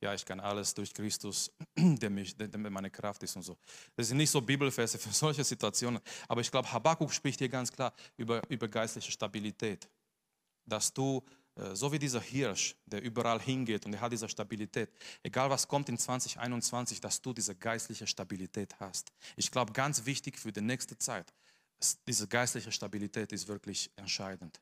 ja, 0.00 0.14
ich 0.14 0.24
kann 0.24 0.38
alles 0.38 0.72
durch 0.72 0.94
Christus, 0.94 1.50
der, 1.76 2.08
mich, 2.08 2.36
der, 2.36 2.46
der 2.46 2.70
meine 2.70 2.92
Kraft 2.92 3.20
ist 3.24 3.34
und 3.34 3.42
so. 3.42 3.58
Das 3.96 4.06
sind 4.06 4.18
nicht 4.18 4.30
so 4.30 4.40
Bibelverse 4.40 4.98
für 5.00 5.12
solche 5.12 5.42
Situationen. 5.42 6.00
Aber 6.28 6.42
ich 6.42 6.50
glaube, 6.52 6.72
Habakkuk 6.72 7.12
spricht 7.12 7.40
hier 7.40 7.48
ganz 7.48 7.72
klar 7.72 7.92
über, 8.16 8.40
über 8.48 8.68
geistliche 8.68 9.10
Stabilität. 9.10 9.88
Dass 10.64 10.94
du 10.94 11.24
so 11.74 11.90
wie 11.90 11.98
dieser 11.98 12.20
Hirsch, 12.20 12.76
der 12.86 13.02
überall 13.02 13.40
hingeht 13.40 13.84
und 13.84 13.94
er 13.94 14.00
hat 14.00 14.12
diese 14.12 14.28
Stabilität. 14.28 14.90
Egal 15.22 15.50
was 15.50 15.66
kommt 15.66 15.88
in 15.88 15.98
2021, 15.98 17.00
dass 17.00 17.20
du 17.20 17.32
diese 17.32 17.54
geistliche 17.54 18.06
Stabilität 18.06 18.78
hast. 18.78 19.12
Ich 19.36 19.50
glaube, 19.50 19.72
ganz 19.72 20.04
wichtig 20.04 20.38
für 20.38 20.52
die 20.52 20.60
nächste 20.60 20.96
Zeit, 20.98 21.32
diese 22.06 22.28
geistliche 22.28 22.72
Stabilität 22.72 23.32
ist 23.32 23.48
wirklich 23.48 23.90
entscheidend. 23.96 24.60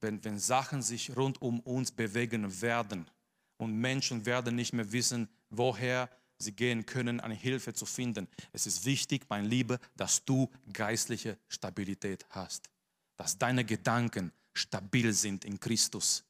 Wenn, 0.00 0.22
wenn 0.24 0.38
Sachen 0.38 0.82
sich 0.82 1.16
rund 1.16 1.40
um 1.40 1.60
uns 1.60 1.90
bewegen 1.90 2.60
werden 2.60 3.10
und 3.56 3.74
Menschen 3.74 4.26
werden 4.26 4.54
nicht 4.54 4.72
mehr 4.72 4.90
wissen, 4.92 5.28
woher 5.50 6.10
sie 6.38 6.52
gehen 6.52 6.84
können, 6.84 7.20
eine 7.20 7.34
Hilfe 7.34 7.72
zu 7.72 7.86
finden. 7.86 8.28
Es 8.52 8.66
ist 8.66 8.84
wichtig, 8.84 9.26
mein 9.28 9.46
Lieber, 9.46 9.78
dass 9.96 10.24
du 10.24 10.50
geistliche 10.72 11.38
Stabilität 11.48 12.26
hast, 12.30 12.68
dass 13.16 13.38
deine 13.38 13.64
Gedanken, 13.64 14.32
stabil 14.56 15.12
sind 15.12 15.44
in 15.44 15.58
Christus. 15.60 16.24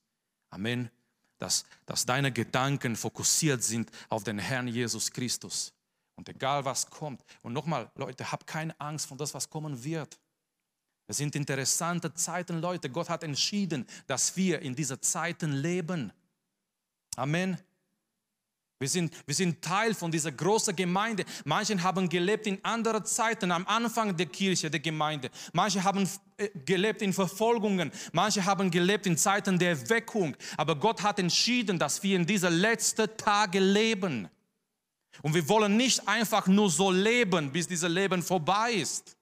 Amen. 0.51 0.91
Dass, 1.39 1.65
dass 1.85 2.07
deine 2.07 2.33
Gedanken 2.33 2.97
fokussiert 2.97 3.63
sind 3.63 3.91
auf 4.09 4.25
den 4.25 4.39
Herrn 4.39 4.69
Jesus 4.69 5.11
Christus. 5.11 5.73
Und 6.15 6.29
egal 6.29 6.65
was 6.65 6.89
kommt. 6.89 7.23
Und 7.43 7.53
nochmal, 7.53 7.91
Leute, 7.95 8.31
habt 8.33 8.47
keine 8.47 8.79
Angst 8.81 9.07
vor 9.07 9.17
das, 9.19 9.35
was 9.35 9.51
kommen 9.51 9.85
wird. 9.85 10.19
Es 11.07 11.19
sind 11.19 11.37
interessante 11.37 12.13
Zeiten, 12.15 12.61
Leute. 12.61 12.91
Gott 12.91 13.09
hat 13.09 13.23
entschieden, 13.23 13.87
dass 14.07 14.37
wir 14.37 14.61
in 14.61 14.75
diese 14.75 15.01
Zeiten 15.01 15.53
leben. 15.53 16.13
Amen. 17.17 17.59
Wir 18.79 18.89
sind, 18.89 19.15
wir 19.25 19.35
sind 19.35 19.63
Teil 19.63 19.95
von 19.95 20.11
dieser 20.11 20.31
großen 20.31 20.77
Gemeinde. 20.77 21.25
Manche 21.45 21.83
haben 21.83 22.11
gelebt 22.11 22.47
in 22.47 22.63
anderen 22.63 23.07
Zeiten, 23.07 23.51
am 23.51 23.67
Anfang 23.67 24.15
der 24.15 24.27
Kirche, 24.27 24.71
der 24.71 24.81
Gemeinde. 24.81 25.31
Manche 25.55 25.83
haben 25.83 26.07
äh, 26.37 26.51
gelebt 26.67 27.01
in 27.01 27.15
Verfolgungen. 27.15 27.91
Manche 28.13 28.45
haben 28.45 28.71
gelebt 28.71 29.07
in 29.07 29.17
Zeiten 29.17 29.59
der 29.59 29.71
Erweckung. 29.71 30.37
Aber 30.59 30.77
Gott 30.77 31.03
hat 31.03 31.19
entschieden, 31.19 31.79
dass 31.79 32.03
wir 32.03 32.17
in 32.17 32.27
diese 32.27 32.51
letzten 32.51 33.09
Tage 33.17 33.61
leben. 33.61 34.29
Und 35.23 35.35
wir 35.35 35.49
wollen 35.49 35.79
nicht 35.79 36.07
einfach 36.07 36.47
nur 36.47 36.69
so 36.69 36.91
leben, 36.91 37.51
bis 37.51 37.67
dieses 37.67 37.89
Leben 37.91 38.23
vorbei 38.23 38.75
ist, 38.75 39.17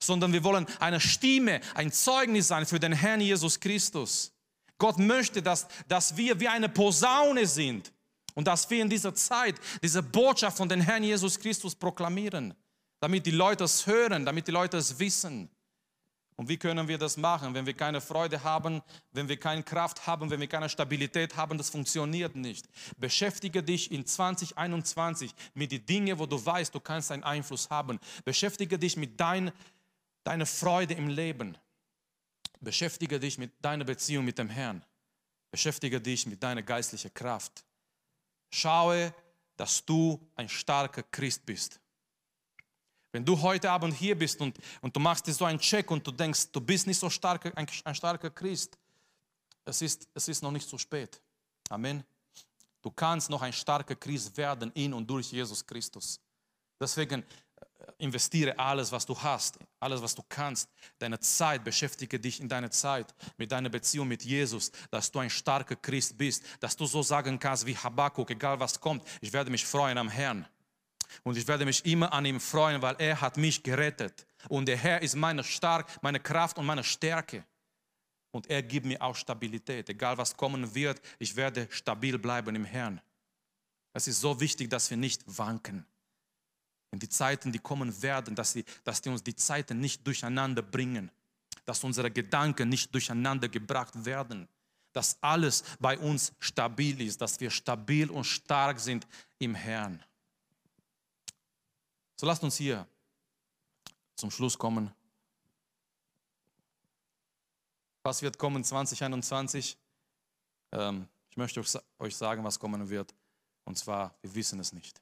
sondern 0.00 0.32
wir 0.32 0.42
wollen 0.42 0.66
eine 0.80 0.98
Stimme, 0.98 1.60
ein 1.76 1.92
Zeugnis 1.92 2.48
sein 2.48 2.66
für 2.66 2.80
den 2.80 2.92
Herrn 2.92 3.20
Jesus 3.20 3.60
Christus. 3.60 4.32
Gott 4.76 4.98
möchte, 4.98 5.40
dass, 5.40 5.68
dass 5.86 6.16
wir 6.16 6.40
wie 6.40 6.48
eine 6.48 6.68
Posaune 6.68 7.46
sind 7.46 7.92
und 8.38 8.44
dass 8.44 8.70
wir 8.70 8.80
in 8.80 8.88
dieser 8.88 9.12
Zeit 9.16 9.56
diese 9.82 10.00
Botschaft 10.00 10.58
von 10.58 10.68
den 10.68 10.80
Herrn 10.80 11.02
Jesus 11.02 11.40
Christus 11.40 11.74
proklamieren, 11.74 12.54
damit 13.00 13.26
die 13.26 13.32
Leute 13.32 13.64
es 13.64 13.84
hören, 13.84 14.24
damit 14.24 14.46
die 14.46 14.52
Leute 14.52 14.76
es 14.76 14.96
wissen. 14.96 15.50
Und 16.36 16.48
wie 16.48 16.56
können 16.56 16.86
wir 16.86 16.98
das 16.98 17.16
machen, 17.16 17.52
wenn 17.52 17.66
wir 17.66 17.74
keine 17.74 18.00
Freude 18.00 18.44
haben, 18.44 18.80
wenn 19.10 19.28
wir 19.28 19.40
keine 19.40 19.64
Kraft 19.64 20.06
haben, 20.06 20.30
wenn 20.30 20.38
wir 20.38 20.46
keine 20.46 20.68
Stabilität 20.68 21.36
haben? 21.36 21.58
Das 21.58 21.70
funktioniert 21.70 22.36
nicht. 22.36 22.68
Beschäftige 22.96 23.60
dich 23.60 23.90
in 23.90 24.06
2021 24.06 25.34
mit 25.54 25.72
den 25.72 25.84
Dingen, 25.84 26.16
wo 26.16 26.26
du 26.26 26.46
weißt, 26.46 26.72
du 26.72 26.78
kannst 26.78 27.10
einen 27.10 27.24
Einfluss 27.24 27.68
haben. 27.70 27.98
Beschäftige 28.24 28.78
dich 28.78 28.96
mit 28.96 29.18
dein, 29.18 29.50
deiner 30.22 30.46
Freude 30.46 30.94
im 30.94 31.08
Leben. 31.08 31.58
Beschäftige 32.60 33.18
dich 33.18 33.36
mit 33.36 33.50
deiner 33.60 33.84
Beziehung 33.84 34.24
mit 34.24 34.38
dem 34.38 34.48
Herrn. 34.48 34.84
Beschäftige 35.50 36.00
dich 36.00 36.24
mit 36.24 36.40
deiner 36.40 36.62
geistlichen 36.62 37.12
Kraft. 37.12 37.64
Schaue, 38.50 39.14
dass 39.56 39.84
du 39.84 40.20
ein 40.36 40.48
starker 40.48 41.02
Christ 41.02 41.44
bist. 41.44 41.80
Wenn 43.10 43.24
du 43.24 43.40
heute 43.40 43.70
Abend 43.70 43.94
hier 43.94 44.16
bist 44.16 44.40
und, 44.40 44.58
und 44.80 44.94
du 44.94 45.00
machst 45.00 45.26
dir 45.26 45.32
so 45.32 45.44
einen 45.44 45.58
Check 45.58 45.90
und 45.90 46.06
du 46.06 46.12
denkst, 46.12 46.52
du 46.52 46.60
bist 46.60 46.86
nicht 46.86 46.98
so 46.98 47.08
stark, 47.08 47.46
ein, 47.56 47.66
ein 47.84 47.94
starker 47.94 48.30
Christ, 48.30 48.78
es 49.64 49.82
ist, 49.82 50.08
es 50.14 50.28
ist 50.28 50.42
noch 50.42 50.50
nicht 50.50 50.68
zu 50.68 50.78
spät. 50.78 51.20
Amen. 51.68 52.04
Du 52.80 52.90
kannst 52.90 53.28
noch 53.28 53.42
ein 53.42 53.52
starker 53.52 53.96
Christ 53.96 54.36
werden 54.36 54.70
in 54.72 54.94
und 54.94 55.08
durch 55.08 55.32
Jesus 55.32 55.66
Christus. 55.66 56.20
Deswegen 56.80 57.24
investiere 57.98 58.58
alles, 58.58 58.92
was 58.92 59.06
du 59.06 59.20
hast, 59.20 59.58
alles, 59.80 60.02
was 60.02 60.14
du 60.14 60.22
kannst, 60.28 60.68
deine 60.98 61.18
Zeit, 61.20 61.64
beschäftige 61.64 62.20
dich 62.20 62.40
in 62.40 62.48
deiner 62.48 62.70
Zeit 62.70 63.14
mit 63.36 63.50
deiner 63.52 63.68
Beziehung 63.68 64.08
mit 64.08 64.24
Jesus, 64.24 64.70
dass 64.90 65.10
du 65.10 65.18
ein 65.20 65.30
starker 65.30 65.76
Christ 65.76 66.18
bist, 66.18 66.44
dass 66.60 66.76
du 66.76 66.86
so 66.86 67.02
sagen 67.02 67.38
kannst 67.38 67.66
wie 67.66 67.76
Habakkuk, 67.76 68.30
egal 68.30 68.60
was 68.60 68.78
kommt, 68.80 69.06
ich 69.20 69.32
werde 69.32 69.50
mich 69.50 69.64
freuen 69.64 69.98
am 69.98 70.08
Herrn. 70.08 70.46
Und 71.22 71.36
ich 71.36 71.48
werde 71.48 71.64
mich 71.64 71.84
immer 71.86 72.12
an 72.12 72.26
ihm 72.26 72.38
freuen, 72.38 72.82
weil 72.82 72.96
er 72.98 73.20
hat 73.20 73.36
mich 73.36 73.62
gerettet. 73.62 74.26
Und 74.48 74.66
der 74.66 74.76
Herr 74.76 75.00
ist 75.02 75.16
meine 75.16 75.42
Stark, 75.42 75.88
meine 76.02 76.20
Kraft 76.20 76.58
und 76.58 76.66
meine 76.66 76.84
Stärke. 76.84 77.44
Und 78.30 78.48
er 78.50 78.62
gibt 78.62 78.84
mir 78.86 79.00
auch 79.00 79.16
Stabilität. 79.16 79.88
Egal 79.88 80.18
was 80.18 80.36
kommen 80.36 80.74
wird, 80.74 81.00
ich 81.18 81.34
werde 81.34 81.66
stabil 81.70 82.18
bleiben 82.18 82.54
im 82.54 82.64
Herrn. 82.64 83.00
Es 83.94 84.06
ist 84.06 84.20
so 84.20 84.38
wichtig, 84.38 84.68
dass 84.68 84.90
wir 84.90 84.98
nicht 84.98 85.22
wanken 85.26 85.86
in 86.90 86.98
die 86.98 87.08
Zeiten, 87.08 87.52
die 87.52 87.58
kommen 87.58 88.02
werden, 88.02 88.34
dass, 88.34 88.52
sie, 88.52 88.64
dass 88.84 89.00
die 89.02 89.08
uns 89.10 89.22
die 89.22 89.36
Zeiten 89.36 89.80
nicht 89.80 90.06
durcheinander 90.06 90.62
bringen, 90.62 91.10
dass 91.64 91.84
unsere 91.84 92.10
Gedanken 92.10 92.68
nicht 92.68 92.92
durcheinander 92.94 93.48
gebracht 93.48 94.04
werden, 94.04 94.48
dass 94.92 95.18
alles 95.20 95.62
bei 95.78 95.98
uns 95.98 96.32
stabil 96.40 97.00
ist, 97.02 97.20
dass 97.20 97.38
wir 97.40 97.50
stabil 97.50 98.10
und 98.10 98.24
stark 98.24 98.80
sind 98.80 99.06
im 99.38 99.54
Herrn. 99.54 100.02
So 102.16 102.26
lasst 102.26 102.42
uns 102.42 102.56
hier 102.56 102.86
zum 104.16 104.30
Schluss 104.30 104.58
kommen. 104.58 104.90
Was 108.02 108.22
wird 108.22 108.38
kommen 108.38 108.64
2021? 108.64 109.76
Ähm, 110.72 111.06
ich 111.30 111.36
möchte 111.36 111.62
euch 111.98 112.16
sagen, 112.16 112.42
was 112.42 112.58
kommen 112.58 112.88
wird. 112.88 113.14
Und 113.64 113.76
zwar, 113.76 114.14
wir 114.22 114.34
wissen 114.34 114.58
es 114.58 114.72
nicht. 114.72 115.00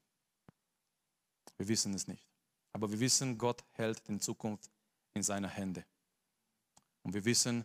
Wir 1.57 1.69
wissen 1.69 1.95
es 1.95 2.07
nicht. 2.07 2.27
Aber 2.73 2.91
wir 2.91 3.01
wissen, 3.01 3.39
Gott 3.39 3.65
hält 3.73 4.07
die 4.09 4.19
Zukunft 4.19 4.71
in 5.15 5.23
seine 5.23 5.49
Hände. 5.49 5.85
Und 7.03 7.15
wir 7.15 7.25
wissen, 7.25 7.65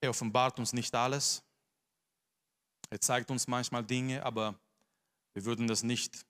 er 0.00 0.10
offenbart 0.10 0.58
uns 0.58 0.72
nicht 0.72 0.94
alles. 0.94 1.42
Er 2.90 3.00
zeigt 3.00 3.30
uns 3.30 3.46
manchmal 3.46 3.84
Dinge, 3.84 4.24
aber 4.24 4.58
wir 5.34 5.44
würden 5.44 5.66
das 5.66 5.82
nicht, 5.82 6.26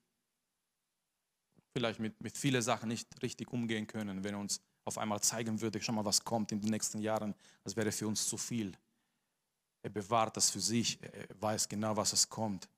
vielleicht 1.75 1.99
mit, 1.99 2.19
mit 2.21 2.37
vielen 2.37 2.61
Sachen 2.61 2.89
nicht 2.89 3.21
richtig 3.21 3.51
umgehen 3.51 3.87
können, 3.87 4.23
wenn 4.23 4.35
er 4.35 4.39
uns 4.39 4.61
auf 4.85 4.97
einmal 4.97 5.21
zeigen 5.21 5.61
würde, 5.61 5.81
schau 5.81 5.93
mal, 5.93 6.05
was 6.05 6.23
kommt 6.23 6.51
in 6.51 6.61
den 6.61 6.69
nächsten 6.69 6.99
Jahren. 6.99 7.33
Das 7.63 7.75
wäre 7.75 7.91
für 7.91 8.07
uns 8.07 8.27
zu 8.27 8.37
viel. 8.37 8.77
Er 9.81 9.89
bewahrt 9.89 10.37
das 10.37 10.49
für 10.49 10.59
sich, 10.59 11.01
er 11.01 11.27
weiß 11.41 11.67
genau, 11.67 11.95
was 11.95 12.13
es 12.13 12.29
kommt. 12.29 12.69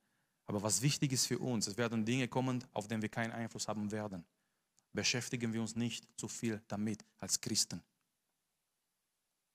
Aber 0.48 0.62
was 0.62 0.82
wichtig 0.82 1.12
ist 1.12 1.26
für 1.26 1.40
uns, 1.40 1.68
es 1.68 1.78
werden 1.78 2.06
Dinge 2.06 2.28
kommen, 2.28 2.64
auf 2.72 2.88
die 2.88 3.02
wir 3.02 3.10
keinen 3.10 3.32
Einfluss 3.32 3.68
haben 3.68 3.92
werden. 3.92 4.24
Beschäftigen 4.94 5.52
wir 5.52 5.62
uns 5.62 5.76
nicht 5.76 6.08
zu 6.18 6.28
viel 6.28 6.62
damit 6.68 7.04
als 7.18 7.40
Christen. 7.42 7.82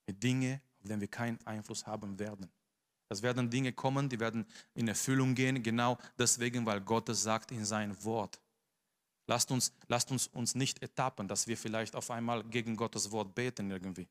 Mit 0.06 0.22
Dingen, 0.22 0.60
auf 0.80 0.88
die 0.88 1.00
wir 1.00 1.08
keinen 1.08 1.38
Einfluss 1.46 1.86
haben 1.86 2.18
werden. 2.18 2.50
Es 3.08 3.22
werden 3.22 3.50
Dinge 3.50 3.72
kommen, 3.72 4.08
die 4.08 4.20
werden 4.20 4.46
in 4.74 4.86
Erfüllung 4.86 5.34
gehen, 5.34 5.62
genau 5.62 5.98
deswegen, 6.16 6.64
weil 6.64 6.80
Gott 6.80 7.08
es 7.08 7.22
sagt 7.22 7.50
in 7.50 7.64
sein 7.64 8.04
Wort. 8.04 8.40
Lasst 9.26 9.50
uns, 9.50 9.72
lasst 9.88 10.10
uns 10.10 10.26
uns 10.28 10.54
nicht 10.54 10.82
etappen, 10.82 11.26
dass 11.26 11.46
wir 11.46 11.56
vielleicht 11.56 11.94
auf 11.96 12.10
einmal 12.10 12.44
gegen 12.44 12.76
Gottes 12.76 13.10
Wort 13.10 13.34
beten 13.34 13.70
irgendwie. 13.70 14.08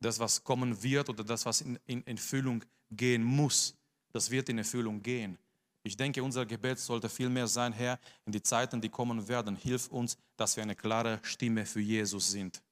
Das, 0.00 0.18
was 0.18 0.42
kommen 0.42 0.80
wird 0.82 1.08
oder 1.08 1.22
das, 1.22 1.46
was 1.46 1.60
in, 1.60 1.76
in 1.86 2.06
Erfüllung 2.06 2.64
gehen 2.90 3.22
muss, 3.22 3.76
das 4.12 4.30
wird 4.30 4.48
in 4.48 4.58
Erfüllung 4.58 5.02
gehen. 5.02 5.38
Ich 5.86 5.98
denke, 5.98 6.22
unser 6.22 6.46
Gebet 6.46 6.78
sollte 6.78 7.10
viel 7.10 7.28
mehr 7.28 7.46
sein, 7.46 7.72
Herr, 7.74 8.00
in 8.24 8.32
die 8.32 8.42
Zeiten, 8.42 8.80
die 8.80 8.88
kommen 8.88 9.28
werden, 9.28 9.54
hilf 9.54 9.88
uns, 9.88 10.16
dass 10.34 10.56
wir 10.56 10.62
eine 10.62 10.74
klare 10.74 11.20
Stimme 11.22 11.66
für 11.66 11.80
Jesus 11.80 12.30
sind. 12.30 12.62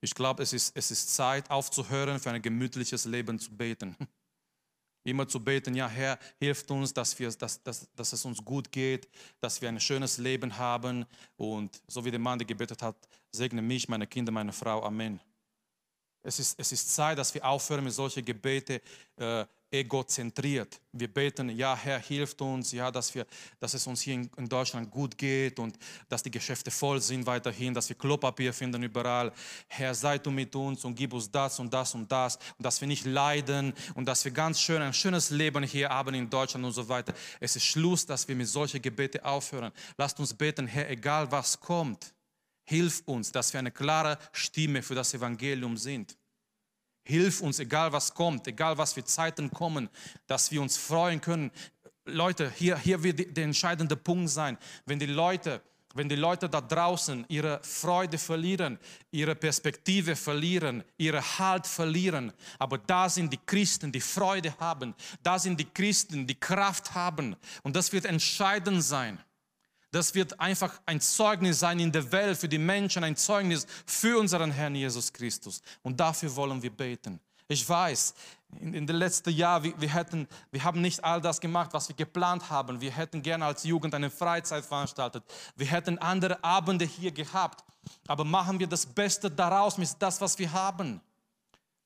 Ich 0.00 0.14
glaube, 0.14 0.44
es 0.44 0.52
ist, 0.52 0.74
es 0.76 0.92
ist 0.92 1.12
Zeit 1.12 1.50
aufzuhören, 1.50 2.20
für 2.20 2.30
ein 2.30 2.40
gemütliches 2.40 3.04
Leben 3.04 3.38
zu 3.38 3.50
beten. 3.50 3.96
Immer 5.04 5.26
zu 5.26 5.42
beten, 5.42 5.74
ja 5.74 5.88
Herr, 5.88 6.20
hilf 6.38 6.70
uns, 6.70 6.94
dass, 6.94 7.18
wir, 7.18 7.30
dass, 7.32 7.60
dass, 7.64 7.88
dass 7.96 8.12
es 8.12 8.24
uns 8.24 8.44
gut 8.44 8.70
geht, 8.70 9.08
dass 9.40 9.60
wir 9.60 9.68
ein 9.68 9.80
schönes 9.80 10.18
Leben 10.18 10.56
haben. 10.56 11.04
Und 11.36 11.82
so 11.88 12.04
wie 12.04 12.12
der 12.12 12.20
Mann, 12.20 12.38
der 12.38 12.46
gebetet 12.46 12.80
hat, 12.80 12.96
segne 13.32 13.60
mich, 13.60 13.88
meine 13.88 14.06
Kinder, 14.06 14.30
meine 14.30 14.52
Frau. 14.52 14.84
Amen. 14.84 15.18
Es 16.22 16.38
ist, 16.38 16.60
es 16.60 16.70
ist 16.70 16.94
Zeit, 16.94 17.18
dass 17.18 17.34
wir 17.34 17.44
aufhören 17.44 17.82
mit 17.82 17.92
solchen 17.92 18.24
Gebeten. 18.24 18.78
Äh, 19.16 19.46
egozentriert. 19.70 20.80
Wir 20.92 21.06
beten, 21.06 21.48
ja, 21.50 21.76
Herr, 21.76 22.00
hilft 22.00 22.42
uns, 22.42 22.72
ja, 22.72 22.90
dass, 22.90 23.14
wir, 23.14 23.24
dass 23.60 23.74
es 23.74 23.86
uns 23.86 24.00
hier 24.00 24.14
in, 24.14 24.48
Deutschland 24.48 24.90
gut 24.90 25.16
geht 25.16 25.58
und 25.60 25.78
dass 26.08 26.22
die 26.22 26.30
Geschäfte 26.30 26.70
voll 26.70 27.00
sind 27.00 27.24
weiterhin, 27.26 27.72
dass 27.72 27.88
wir 27.88 27.96
Klopapier 27.96 28.52
finden 28.52 28.82
überall. 28.82 29.32
Herr, 29.68 29.94
sei 29.94 30.18
du 30.18 30.30
mit 30.32 30.54
uns 30.56 30.84
und 30.84 30.96
gib 30.96 31.12
uns 31.12 31.30
das 31.30 31.60
und 31.60 31.72
das 31.72 31.94
und 31.94 32.10
das 32.10 32.36
und 32.58 32.64
dass 32.64 32.80
wir 32.80 32.88
nicht 32.88 33.06
leiden 33.06 33.72
und 33.94 34.06
dass 34.06 34.24
wir 34.24 34.32
ganz 34.32 34.60
schön 34.60 34.82
ein 34.82 34.92
schönes 34.92 35.30
Leben 35.30 35.62
hier 35.62 35.88
haben 35.88 36.14
in 36.14 36.28
Deutschland 36.28 36.64
und 36.64 36.72
so 36.72 36.88
weiter. 36.88 37.14
Es 37.38 37.54
ist 37.54 37.64
Schluss, 37.64 38.04
dass 38.04 38.26
wir 38.26 38.34
mit 38.34 38.48
solchen 38.48 38.82
Gebeten 38.82 39.22
aufhören. 39.24 39.72
Lasst 39.96 40.18
uns 40.18 40.34
beten, 40.34 40.66
Herr, 40.66 40.90
egal 40.90 41.30
was 41.30 41.60
kommt, 41.60 42.12
hilf 42.64 43.02
uns, 43.06 43.30
dass 43.30 43.52
wir 43.52 43.60
eine 43.60 43.70
klare 43.70 44.18
Stimme 44.32 44.82
für 44.82 44.96
das 44.96 45.14
Evangelium 45.14 45.76
sind. 45.76 46.16
Hilf 47.10 47.40
uns, 47.40 47.58
egal 47.58 47.92
was 47.92 48.14
kommt, 48.14 48.46
egal 48.46 48.78
was 48.78 48.92
für 48.92 49.04
Zeiten 49.04 49.50
kommen, 49.50 49.88
dass 50.26 50.50
wir 50.52 50.62
uns 50.62 50.76
freuen 50.76 51.20
können. 51.20 51.50
Leute, 52.04 52.50
hier, 52.56 52.78
hier 52.78 53.02
wird 53.02 53.36
der 53.36 53.44
entscheidende 53.44 53.96
Punkt 53.96 54.30
sein, 54.30 54.56
wenn 54.86 54.98
die 54.98 55.06
Leute, 55.06 55.60
wenn 55.94 56.08
die 56.08 56.16
Leute 56.16 56.48
da 56.48 56.60
draußen 56.60 57.24
ihre 57.28 57.60
Freude 57.62 58.16
verlieren, 58.16 58.78
ihre 59.10 59.34
Perspektive 59.34 60.14
verlieren, 60.14 60.84
ihre 60.96 61.20
Halt 61.38 61.66
verlieren, 61.66 62.32
aber 62.58 62.78
da 62.78 63.08
sind 63.08 63.32
die 63.32 63.40
Christen, 63.44 63.90
die 63.90 64.00
Freude 64.00 64.54
haben, 64.58 64.94
da 65.22 65.38
sind 65.38 65.58
die 65.58 65.68
Christen, 65.68 66.26
die 66.26 66.38
Kraft 66.38 66.94
haben 66.94 67.36
und 67.62 67.74
das 67.74 67.92
wird 67.92 68.04
entscheidend 68.04 68.84
sein. 68.84 69.18
Das 69.90 70.14
wird 70.14 70.38
einfach 70.38 70.80
ein 70.86 71.00
Zeugnis 71.00 71.60
sein 71.60 71.80
in 71.80 71.90
der 71.90 72.12
Welt 72.12 72.38
für 72.38 72.48
die 72.48 72.58
Menschen, 72.58 73.02
ein 73.02 73.16
Zeugnis 73.16 73.66
für 73.86 74.18
unseren 74.18 74.52
Herrn 74.52 74.74
Jesus 74.74 75.12
Christus. 75.12 75.62
Und 75.82 75.98
dafür 75.98 76.34
wollen 76.36 76.62
wir 76.62 76.70
beten. 76.70 77.20
Ich 77.48 77.68
weiß, 77.68 78.14
in, 78.60 78.74
in 78.74 78.86
den 78.86 78.94
letzten 78.94 79.30
Jahren, 79.30 79.64
wir, 79.64 79.80
wir, 79.80 79.92
hätten, 79.92 80.28
wir 80.52 80.62
haben 80.62 80.80
nicht 80.80 81.02
all 81.02 81.20
das 81.20 81.40
gemacht, 81.40 81.70
was 81.72 81.88
wir 81.88 81.96
geplant 81.96 82.48
haben. 82.48 82.80
Wir 82.80 82.92
hätten 82.92 83.22
gerne 83.22 83.44
als 83.44 83.64
Jugend 83.64 83.92
eine 83.94 84.10
Freizeit 84.10 84.64
veranstaltet. 84.64 85.24
Wir 85.56 85.66
hätten 85.66 85.98
andere 85.98 86.42
Abende 86.44 86.84
hier 86.84 87.10
gehabt. 87.10 87.64
Aber 88.06 88.24
machen 88.24 88.60
wir 88.60 88.68
das 88.68 88.86
Beste 88.86 89.30
daraus 89.30 89.78
mit 89.78 89.90
das, 89.98 90.20
was 90.20 90.38
wir 90.38 90.52
haben. 90.52 91.00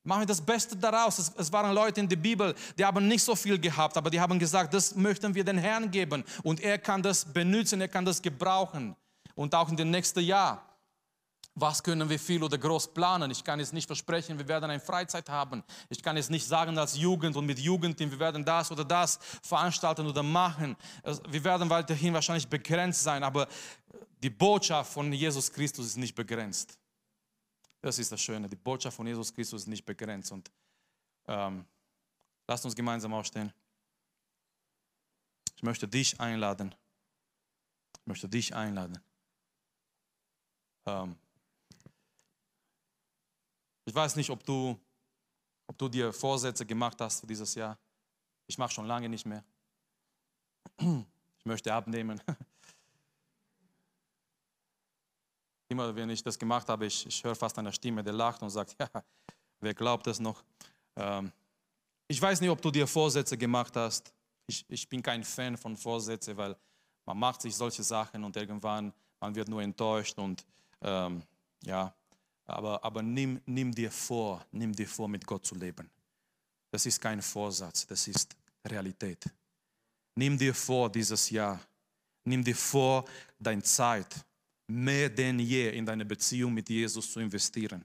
Machen 0.07 0.21
wir 0.21 0.27
das 0.27 0.41
Beste 0.41 0.77
daraus. 0.77 1.19
Es, 1.19 1.33
es, 1.37 1.51
waren 1.51 1.75
Leute 1.75 2.01
in 2.01 2.09
der 2.09 2.17
Bibel, 2.17 2.55
die 2.77 2.85
haben 2.85 3.09
nicht 3.09 3.25
so 3.25 3.35
viel 3.35 3.59
gehabt, 3.59 3.97
aber 3.97 4.11
die 4.11 4.21
haben 4.21 4.39
gesagt, 4.39 4.75
das 4.75 4.95
möchten 4.95 5.35
wir 5.35 5.43
den 5.43 5.57
Herrn 5.57 5.91
geben. 5.91 6.23
Und 6.43 6.61
er 6.61 6.77
kann 6.79 7.03
das 7.03 7.25
benutzen, 7.25 7.81
er 7.81 7.89
kann 7.89 8.05
das 8.05 8.21
gebrauchen. 8.21 8.95
Und 9.35 9.55
auch 9.55 9.69
in 9.71 9.77
den 9.77 9.91
nächsten 9.91 10.21
Jahr 10.21 10.63
Was 11.57 11.81
können 11.81 12.11
wir 12.11 12.19
viel 12.19 12.43
oder 12.43 12.59
groß 12.59 12.93
planen? 12.93 13.31
Ich 13.31 13.45
kann 13.45 13.61
es 13.61 13.73
nicht 13.73 13.87
versprechen, 13.87 14.37
wir 14.37 14.49
werden 14.49 14.69
eine 14.69 14.81
Freizeit 14.81 15.29
haben. 15.29 15.63
Ich 15.89 16.03
kann 16.03 16.17
es 16.17 16.29
nicht 16.29 16.47
sagen 16.47 16.77
als 16.77 16.97
Jugend 16.97 17.37
und 17.37 17.47
mit 17.47 17.61
Jugendlichen, 17.61 18.11
wir 18.11 18.19
werden 18.19 18.45
das 18.45 18.73
oder 18.73 18.85
das 18.85 19.21
veranstalten 19.41 20.05
oder 20.05 20.25
machen. 20.25 20.77
Wir 21.29 21.45
werden 21.45 21.71
weiterhin 21.71 22.13
wahrscheinlich 22.13 22.49
begrenzt 22.49 23.05
sein, 23.05 23.23
aber 23.23 23.47
die 24.21 24.31
Botschaft 24.31 24.93
von 24.93 25.13
Jesus 25.13 25.53
Christus 25.53 25.87
ist 25.87 25.97
nicht 25.97 26.17
begrenzt. 26.17 26.77
Das 27.85 27.99
ist 27.99 28.11
das 28.11 28.23
Schöne. 28.23 28.49
Die 28.49 28.57
Botschaft 28.57 28.97
von 28.97 29.07
Jesus 29.07 29.35
Christus 29.35 29.65
ist 29.65 29.69
nicht 29.69 29.85
begrenzt. 29.85 30.33
Und 30.33 30.51
ähm, 31.27 31.67
lasst 32.49 32.65
uns 32.65 32.75
gemeinsam 32.75 33.13
aufstehen. 33.13 33.53
Ich 35.55 35.63
möchte 35.63 35.87
dich 35.87 36.19
einladen. 36.19 36.75
Ich 38.01 38.07
möchte 38.07 38.27
dich 38.27 38.55
einladen. 38.55 38.99
Ähm, 40.87 41.19
ich 43.85 43.95
weiß 43.95 44.17
nicht, 44.17 44.31
ob 44.31 44.43
du, 44.45 44.81
ob 45.67 45.77
du 45.77 45.91
dir 45.91 46.11
Vorsätze 46.11 46.65
gemacht 46.65 46.99
hast 47.03 47.21
für 47.21 47.27
dieses 47.27 47.55
Jahr. 47.55 47.79
Ich 48.47 48.57
mache 48.57 48.73
schon 48.73 48.87
lange 48.87 49.11
nicht 49.11 49.27
mehr. 49.27 49.45
Ich 50.79 51.45
möchte 51.45 51.75
abnehmen. 51.75 52.23
Immer 55.75 55.93
wenn 55.97 56.09
ich 56.09 56.23
das 56.23 56.39
gemacht 56.39 56.69
habe, 56.69 56.87
ich, 56.87 57.05
ich 57.05 57.25
höre 57.25 57.35
fast 57.35 57.59
eine 57.59 57.73
Stimme, 57.73 58.05
der 58.05 58.13
lacht 58.13 58.41
und 58.43 58.51
sagt, 58.51 58.77
ja, 58.81 58.89
wer 59.59 59.75
glaubt 59.75 60.07
das 60.07 60.21
noch? 60.21 60.45
Ähm, 60.95 61.33
ich 62.07 62.23
weiß 62.23 62.41
nicht, 62.41 62.51
ob 62.51 62.63
du 62.63 62.71
dir 62.71 62.87
Vorsätze 62.87 63.37
gemacht 63.37 63.75
hast. 63.75 64.13
Ich, 64.47 64.65
ich 64.69 64.89
bin 64.89 65.03
kein 65.03 65.25
Fan 65.25 65.57
von 65.57 65.77
Vorsätzen, 65.77 66.37
weil 66.37 66.55
man 67.05 67.19
macht 67.19 67.43
sich 67.43 67.57
solche 67.57 67.83
Sachen 67.83 68.23
und 68.23 68.37
irgendwann 68.37 68.93
man 69.19 69.35
wird 69.35 69.49
nur 69.49 69.63
enttäuscht 69.63 70.17
und 70.17 70.47
ähm, 70.81 71.25
ja, 71.65 71.93
aber, 72.45 72.85
aber 72.85 73.03
nimm, 73.03 73.41
nimm 73.45 73.75
dir 73.75 73.91
vor, 73.91 74.47
nimm 74.53 74.73
dir 74.73 74.87
vor, 74.87 75.09
mit 75.09 75.27
Gott 75.27 75.45
zu 75.45 75.57
leben. 75.57 75.91
Das 76.71 76.87
ist 76.87 77.01
kein 77.01 77.21
Vorsatz, 77.21 77.85
das 77.85 78.07
ist 78.07 78.37
Realität. 78.65 79.25
Nimm 80.15 80.39
dir 80.39 80.55
vor 80.55 80.89
dieses 80.89 81.31
Jahr, 81.31 81.59
nimm 82.23 82.45
dir 82.45 82.55
vor, 82.55 83.05
deine 83.41 83.63
Zeit 83.65 84.25
mehr 84.67 85.09
denn 85.09 85.39
je 85.39 85.71
in 85.71 85.85
deine 85.85 86.05
Beziehung 86.05 86.55
mit 86.55 86.69
Jesus 86.69 87.13
zu 87.13 87.21
investieren. 87.21 87.85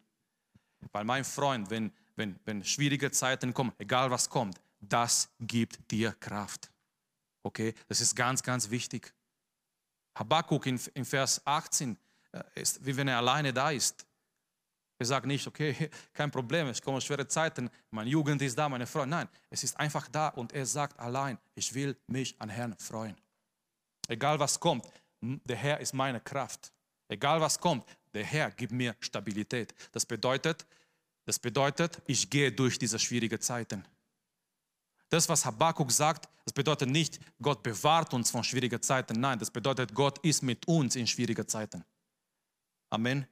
Weil 0.91 1.03
mein 1.03 1.25
Freund, 1.25 1.69
wenn, 1.69 1.91
wenn, 2.15 2.39
wenn 2.45 2.63
schwierige 2.63 3.11
Zeiten 3.11 3.53
kommen, 3.53 3.73
egal 3.77 4.09
was 4.09 4.29
kommt, 4.29 4.59
das 4.79 5.29
gibt 5.39 5.91
dir 5.91 6.13
Kraft. 6.13 6.71
Okay, 7.43 7.73
das 7.87 8.01
ist 8.01 8.15
ganz, 8.15 8.41
ganz 8.41 8.69
wichtig. 8.69 9.13
Habakkuk 10.15 10.65
in, 10.65 10.79
in 10.93 11.05
Vers 11.05 11.41
18 11.45 11.97
äh, 12.31 12.43
ist, 12.55 12.85
wie 12.85 12.95
wenn 12.95 13.07
er 13.07 13.17
alleine 13.17 13.53
da 13.53 13.71
ist. 13.71 14.05
Er 14.97 15.05
sagt 15.05 15.25
nicht, 15.25 15.47
okay, 15.47 15.89
kein 16.13 16.29
Problem, 16.29 16.67
es 16.67 16.81
kommen 16.81 16.99
schwere 16.99 17.27
Zeiten, 17.27 17.69
meine 17.89 18.09
Jugend 18.09 18.41
ist 18.41 18.57
da, 18.57 18.67
meine 18.67 18.85
Freunde. 18.85 19.15
Nein, 19.15 19.29
es 19.49 19.63
ist 19.63 19.77
einfach 19.77 20.07
da 20.09 20.29
und 20.29 20.51
er 20.53 20.65
sagt 20.65 20.99
allein, 20.99 21.37
ich 21.55 21.73
will 21.73 21.97
mich 22.07 22.39
an 22.39 22.49
Herrn 22.49 22.75
freuen. 22.77 23.15
Egal 24.07 24.39
was 24.39 24.59
kommt, 24.59 24.85
der 25.21 25.55
Herr 25.55 25.79
ist 25.79 25.93
meine 25.93 26.19
Kraft. 26.19 26.71
Egal 27.07 27.41
was 27.41 27.59
kommt, 27.59 27.85
der 28.13 28.23
Herr 28.23 28.51
gibt 28.51 28.71
mir 28.71 28.95
Stabilität. 28.99 29.73
Das 29.91 30.05
bedeutet, 30.05 30.65
das 31.25 31.39
bedeutet, 31.39 32.01
ich 32.07 32.29
gehe 32.29 32.51
durch 32.51 32.79
diese 32.79 32.99
schwierigen 32.99 33.39
Zeiten. 33.39 33.85
Das, 35.09 35.27
was 35.27 35.43
Habakkuk 35.43 35.91
sagt, 35.91 36.29
das 36.45 36.53
bedeutet 36.53 36.89
nicht, 36.89 37.19
Gott 37.41 37.63
bewahrt 37.63 38.13
uns 38.13 38.31
von 38.31 38.43
schwierigen 38.43 38.81
Zeiten. 38.81 39.19
Nein, 39.19 39.39
das 39.39 39.51
bedeutet, 39.51 39.93
Gott 39.93 40.19
ist 40.19 40.43
mit 40.43 40.67
uns 40.67 40.95
in 40.95 41.07
schwierigen 41.07 41.47
Zeiten. 41.47 41.83
Amen. 42.89 43.27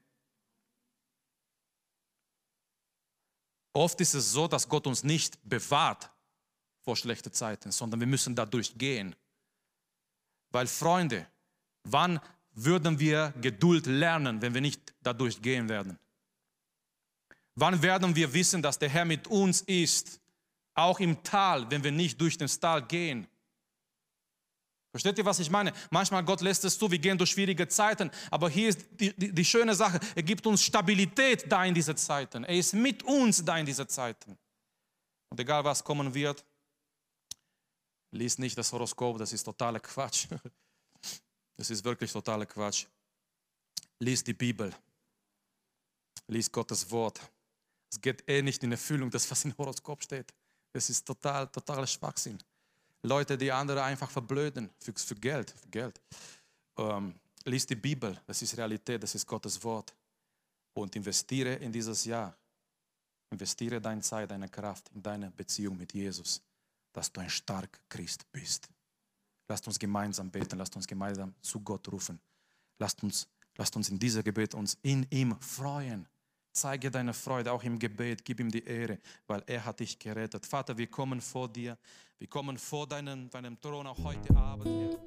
Oft 3.73 4.02
ist 4.02 4.15
es 4.15 4.32
so, 4.32 4.47
dass 4.47 4.67
Gott 4.67 4.88
uns 4.88 5.04
nicht 5.04 5.38
bewahrt 5.47 6.10
vor 6.82 6.95
schlechten 6.95 7.32
Zeiten, 7.32 7.71
sondern 7.71 8.00
wir 8.00 8.08
müssen 8.08 8.36
dadurch 8.36 8.76
gehen. 8.76 9.15
Weil 10.50 10.65
Freunde, 10.65 11.28
wann 11.91 12.19
würden 12.54 13.00
wir 13.00 13.34
Geduld 13.41 13.86
lernen, 13.86 14.41
wenn 14.41 14.54
wir 14.54 14.62
nicht 14.62 14.93
dadurch 15.02 15.41
gehen 15.41 15.69
werden? 15.69 15.97
Wann 17.56 17.82
werden 17.82 18.15
wir 18.15 18.34
wissen, 18.34 18.62
dass 18.62 18.78
der 18.78 18.89
Herr 18.89 19.06
mit 19.06 19.28
uns 19.28 19.62
ist, 19.62 20.19
auch 20.76 21.00
im 21.00 21.23
Tal, 21.23 21.69
wenn 21.71 21.84
wir 21.84 21.91
nicht 21.91 22.19
durch 22.21 22.38
den 22.38 22.47
Tal 22.47 22.84
gehen? 22.84 23.28
Versteht 24.91 25.17
ihr, 25.17 25.26
was 25.26 25.39
ich 25.39 25.50
meine? 25.50 25.73
Manchmal 25.91 26.23
Gott 26.23 26.41
lässt 26.41 26.65
es 26.65 26.78
zu, 26.78 26.89
wir 26.89 26.97
gehen 26.97 27.17
durch 27.17 27.32
schwierige 27.32 27.67
Zeiten, 27.67 28.10
aber 28.32 28.50
hier 28.50 28.69
ist 28.69 28.86
die, 29.00 29.13
die, 29.13 29.32
die 29.34 29.45
schöne 29.45 29.76
Sache, 29.76 30.00
er 30.15 30.23
gibt 30.23 30.45
uns 30.47 30.63
Stabilität 30.63 31.52
da 31.52 31.65
in 31.65 31.73
diese 31.73 31.95
Zeiten. 31.95 32.43
Er 32.43 32.56
ist 32.56 32.73
mit 32.73 33.04
uns 33.04 33.43
da 33.43 33.58
in 33.58 33.65
diese 33.65 33.86
Zeiten. 33.88 34.38
Und 35.30 35.39
egal 35.39 35.63
was 35.63 35.84
kommen 35.84 36.13
wird, 36.13 36.43
lies 38.12 38.38
nicht 38.38 38.58
das 38.58 38.71
Horoskop, 38.71 39.17
das 39.17 39.34
ist 39.34 39.43
totaler 39.43 39.80
Quatsch. 39.80 40.28
Das 41.58 41.70
ist 41.70 41.84
wirklich 41.84 42.12
totaler 42.12 42.46
Quatsch. 42.46 42.86
Lies 44.00 44.24
die 44.24 44.34
Bibel. 44.34 44.74
Lies 46.28 46.52
Gottes 46.52 46.89
Wort. 46.91 47.20
Es 47.91 48.00
geht 48.00 48.24
eh 48.30 48.41
nicht 48.41 48.63
in 48.63 48.72
Erfüllung, 48.72 49.10
das, 49.10 49.30
was 49.30 49.43
im 49.46 49.58
Horoskop 49.58 50.04
steht. 50.04 50.34
Das 50.72 50.89
ist 50.89 51.06
total, 51.06 51.48
totaler 51.48 51.88
Schwachsinn. 51.88 52.38
Leute, 53.02 53.38
die 53.38 53.52
andere 53.52 53.84
einfach 53.84 54.10
verblöden 54.12 54.70
für, 54.80 54.93
für 54.93 55.15
Geld. 55.15 55.52
Für 55.52 55.70
Geld. 55.70 56.02
Ähm, 56.78 57.15
lies 57.46 57.65
die 57.65 57.76
Bibel, 57.76 58.20
das 58.28 58.41
ist 58.41 58.58
Realität, 58.58 59.02
das 59.02 59.15
ist 59.15 59.26
Gottes 59.26 59.63
Wort. 59.63 59.96
Und 60.74 60.96
investiere 60.96 61.56
in 61.56 61.72
dieses 61.72 62.06
Jahr. 62.06 62.38
Investiere 63.32 63.82
deine 63.82 64.02
Zeit, 64.02 64.30
deine 64.30 64.48
Kraft 64.48 64.89
in 64.93 65.02
deine 65.02 65.32
Beziehung 65.32 65.78
mit 65.78 65.93
Jesus, 65.93 66.41
dass 66.93 67.12
du 67.12 67.20
ein 67.20 67.30
starker 67.30 67.80
Christ 67.89 68.32
bist. 68.32 68.70
Lasst 69.47 69.65
uns 69.67 69.79
gemeinsam 69.79 70.29
beten, 70.29 70.57
lasst 70.57 70.75
uns 70.75 70.86
gemeinsam 70.86 71.33
zu 71.41 71.62
Gott 71.62 71.89
rufen. 71.91 72.19
Lasst 72.79 73.01
uns, 73.03 73.27
lasst 73.57 73.75
uns 73.75 73.89
in 73.89 73.97
dieser 73.97 74.21
Gebet 74.21 74.53
uns 74.53 74.77
in 74.81 75.05
ihm 75.10 75.36
freuen. 75.39 76.07
Zeige 76.51 76.91
deine 76.91 77.13
Freude 77.13 77.51
auch 77.51 77.63
im 77.63 77.77
Gebet, 77.79 78.25
gib 78.25 78.39
ihm 78.39 78.51
die 78.51 78.63
Ehre, 78.63 78.99
weil 79.27 79.43
er 79.45 79.63
hat 79.63 79.79
dich 79.79 79.97
gerettet. 79.97 80.45
Vater, 80.45 80.77
wir 80.77 80.88
kommen 80.88 81.21
vor 81.21 81.47
dir, 81.47 81.77
wir 82.17 82.27
kommen 82.27 82.57
vor 82.57 82.88
deinem, 82.88 83.29
deinem 83.29 83.60
Thron 83.62 83.88
auch 83.88 84.03
heute 84.03 84.36
Abend. 84.36 84.97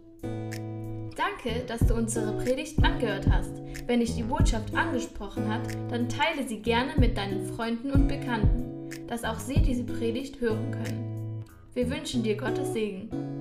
Danke, 1.17 1.65
dass 1.67 1.81
du 1.81 1.95
unsere 1.95 2.39
Predigt 2.43 2.83
angehört 2.83 3.27
hast. 3.29 3.53
Wenn 3.87 4.01
dich 4.01 4.15
die 4.15 4.23
Botschaft 4.23 4.75
angesprochen 4.75 5.49
hat, 5.49 5.75
dann 5.91 6.09
teile 6.09 6.47
sie 6.47 6.61
gerne 6.63 6.95
mit 6.97 7.17
deinen 7.17 7.53
Freunden 7.55 7.91
und 7.91 8.09
Bekannten, 8.09 8.89
dass 9.09 9.25
auch 9.25 9.41
sie 9.41 9.61
diese 9.61 9.85
Predigt 9.85 10.41
hören 10.41 10.71
können. 10.71 11.45
Wir 11.75 11.91
wünschen 11.91 12.23
dir 12.23 12.37
Gottes 12.37 12.73
Segen. 12.73 13.40